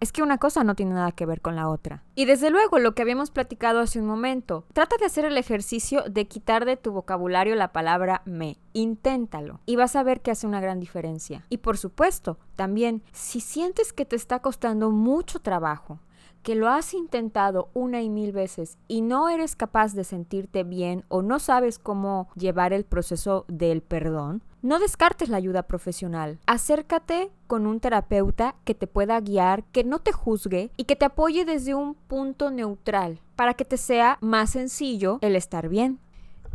Es 0.00 0.12
que 0.12 0.22
una 0.22 0.38
cosa 0.38 0.64
no 0.64 0.74
tiene 0.74 0.94
nada 0.94 1.12
que 1.12 1.26
ver 1.26 1.40
con 1.40 1.56
la 1.56 1.68
otra. 1.68 2.02
Y 2.14 2.24
desde 2.24 2.50
luego, 2.50 2.78
lo 2.78 2.94
que 2.94 3.02
habíamos 3.02 3.30
platicado 3.30 3.80
hace 3.80 4.00
un 4.00 4.06
momento, 4.06 4.64
trata 4.72 4.96
de 4.98 5.06
hacer 5.06 5.24
el 5.24 5.38
ejercicio 5.38 6.02
de 6.08 6.26
quitar 6.26 6.64
de 6.64 6.76
tu 6.76 6.92
vocabulario 6.92 7.54
la 7.54 7.72
palabra 7.72 8.22
me. 8.24 8.58
Inténtalo 8.72 9.60
y 9.66 9.76
vas 9.76 9.96
a 9.96 10.02
ver 10.02 10.20
que 10.20 10.30
hace 10.30 10.46
una 10.46 10.60
gran 10.60 10.80
diferencia. 10.80 11.44
Y 11.48 11.58
por 11.58 11.78
supuesto, 11.78 12.38
también, 12.56 13.02
si 13.12 13.40
sientes 13.40 13.92
que 13.92 14.04
te 14.04 14.16
está 14.16 14.40
costando 14.40 14.90
mucho 14.90 15.40
trabajo, 15.40 16.00
que 16.46 16.54
lo 16.54 16.68
has 16.68 16.94
intentado 16.94 17.70
una 17.74 18.02
y 18.02 18.08
mil 18.08 18.30
veces 18.30 18.78
y 18.86 19.00
no 19.00 19.28
eres 19.28 19.56
capaz 19.56 19.94
de 19.94 20.04
sentirte 20.04 20.62
bien 20.62 21.04
o 21.08 21.20
no 21.20 21.40
sabes 21.40 21.80
cómo 21.80 22.28
llevar 22.36 22.72
el 22.72 22.84
proceso 22.84 23.46
del 23.48 23.82
perdón, 23.82 24.44
no 24.66 24.78
descartes 24.78 25.28
la 25.28 25.36
ayuda 25.36 25.62
profesional. 25.62 26.38
Acércate 26.46 27.30
con 27.46 27.66
un 27.66 27.80
terapeuta 27.80 28.56
que 28.64 28.74
te 28.74 28.86
pueda 28.86 29.20
guiar, 29.20 29.64
que 29.64 29.84
no 29.84 30.00
te 30.00 30.12
juzgue 30.12 30.70
y 30.76 30.84
que 30.84 30.96
te 30.96 31.04
apoye 31.04 31.44
desde 31.44 31.74
un 31.74 31.94
punto 31.94 32.50
neutral 32.50 33.20
para 33.36 33.54
que 33.54 33.64
te 33.64 33.76
sea 33.76 34.18
más 34.20 34.50
sencillo 34.50 35.18
el 35.22 35.36
estar 35.36 35.68
bien. 35.68 36.00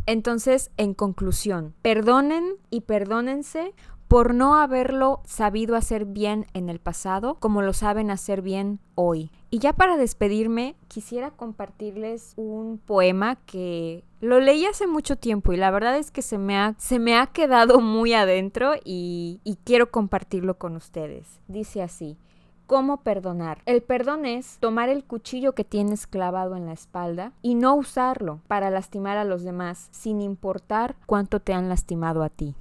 Entonces, 0.07 0.71
en 0.77 0.93
conclusión, 0.93 1.73
perdonen 1.81 2.55
y 2.69 2.81
perdónense 2.81 3.73
por 4.11 4.35
no 4.35 4.55
haberlo 4.55 5.21
sabido 5.23 5.77
hacer 5.77 6.03
bien 6.03 6.45
en 6.53 6.67
el 6.67 6.79
pasado 6.79 7.35
como 7.35 7.61
lo 7.61 7.71
saben 7.71 8.11
hacer 8.11 8.41
bien 8.41 8.81
hoy. 8.93 9.31
Y 9.49 9.59
ya 9.59 9.71
para 9.71 9.95
despedirme, 9.95 10.75
quisiera 10.89 11.31
compartirles 11.31 12.33
un 12.35 12.77
poema 12.77 13.37
que 13.45 14.03
lo 14.19 14.41
leí 14.41 14.65
hace 14.65 14.85
mucho 14.85 15.15
tiempo 15.15 15.53
y 15.53 15.57
la 15.57 15.71
verdad 15.71 15.95
es 15.95 16.11
que 16.11 16.23
se 16.23 16.37
me 16.37 16.57
ha, 16.57 16.75
se 16.77 16.99
me 16.99 17.15
ha 17.15 17.27
quedado 17.27 17.79
muy 17.79 18.11
adentro 18.11 18.73
y, 18.83 19.39
y 19.45 19.55
quiero 19.63 19.91
compartirlo 19.91 20.57
con 20.57 20.75
ustedes. 20.75 21.39
Dice 21.47 21.81
así, 21.81 22.17
cómo 22.67 23.03
perdonar. 23.03 23.61
El 23.65 23.81
perdón 23.81 24.25
es 24.25 24.57
tomar 24.59 24.89
el 24.89 25.05
cuchillo 25.05 25.53
que 25.53 25.63
tienes 25.63 26.05
clavado 26.05 26.57
en 26.57 26.65
la 26.65 26.73
espalda 26.73 27.31
y 27.41 27.55
no 27.55 27.75
usarlo 27.75 28.41
para 28.49 28.71
lastimar 28.71 29.17
a 29.17 29.23
los 29.23 29.43
demás 29.43 29.87
sin 29.91 30.19
importar 30.19 30.97
cuánto 31.05 31.39
te 31.39 31.53
han 31.53 31.69
lastimado 31.69 32.23
a 32.23 32.29
ti. 32.29 32.57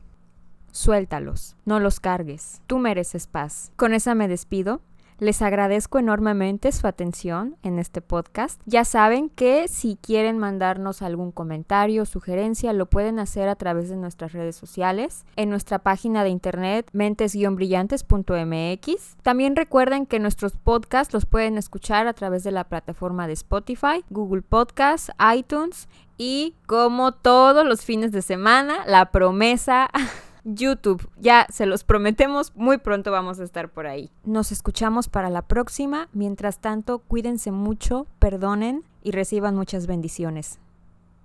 Suéltalos, 0.73 1.57
no 1.65 1.81
los 1.81 2.01
cargues. 2.01 2.61
Tú 2.67 2.79
mereces 2.79 3.27
paz. 3.27 3.73
Con 3.77 3.95
esa 3.95 4.15
me 4.15 4.29
despido. 4.29 4.83
Les 5.21 5.41
agradezco 5.43 5.99
enormemente 5.99 6.73
su 6.73 6.87
atención 6.87 7.59
en 7.63 7.79
este 7.79 8.01
podcast. 8.01 8.59
Ya 8.65 8.87
saben 8.87 9.29
que 9.29 9.69
si 9.69 9.99
quieren 10.01 10.39
mandarnos 10.39 11.03
algún 11.03 11.31
comentario 11.31 12.05
o 12.05 12.07
sugerencia, 12.07 12.73
lo 12.73 12.87
pueden 12.87 13.19
hacer 13.19 13.51
a 13.51 13.57
través 13.57 13.91
de 13.91 13.97
nuestras 13.97 14.33
redes 14.33 14.57
sociales, 14.57 15.27
en 15.37 15.51
nuestra 15.51 15.81
página 15.81 16.25
de 16.25 16.31
internet 16.31 16.89
mentes-brillantes.mx. 16.95 19.17
También 19.23 19.57
recuerden 19.57 20.07
que 20.07 20.21
nuestros 20.21 20.57
podcasts 20.57 21.13
los 21.13 21.27
pueden 21.27 21.59
escuchar 21.59 22.07
a 22.07 22.15
través 22.15 22.43
de 22.43 22.53
la 22.53 22.65
plataforma 22.65 23.27
de 23.27 23.35
Spotify, 23.35 24.03
Google 24.09 24.41
Podcasts, 24.41 25.13
iTunes 25.37 25.87
y 26.17 26.55
como 26.67 27.13
todos 27.13 27.67
los 27.67 27.85
fines 27.85 28.11
de 28.11 28.23
semana, 28.23 28.87
la 28.87 29.11
promesa 29.11 29.91
YouTube. 30.45 31.09
Ya 31.19 31.47
se 31.51 31.67
los 31.67 31.85
prometemos, 31.85 32.53
muy 32.55 32.79
pronto 32.79 33.11
vamos 33.11 33.41
a 33.41 33.45
estar 33.45 33.71
por 33.71 33.87
ahí. 33.87 34.11
Nos 34.25 34.53
escuchamos 34.53 35.09
para 35.09 35.31
la 35.31 35.43
próxima. 35.43 36.09
Mientras 36.13 36.61
tanto, 36.61 37.01
cuídense 37.01 37.51
mucho, 37.51 38.07
perdonen 38.19 38.85
y 39.03 39.11
reciban 39.13 39.55
muchas 39.55 39.87
bendiciones. 39.87 40.59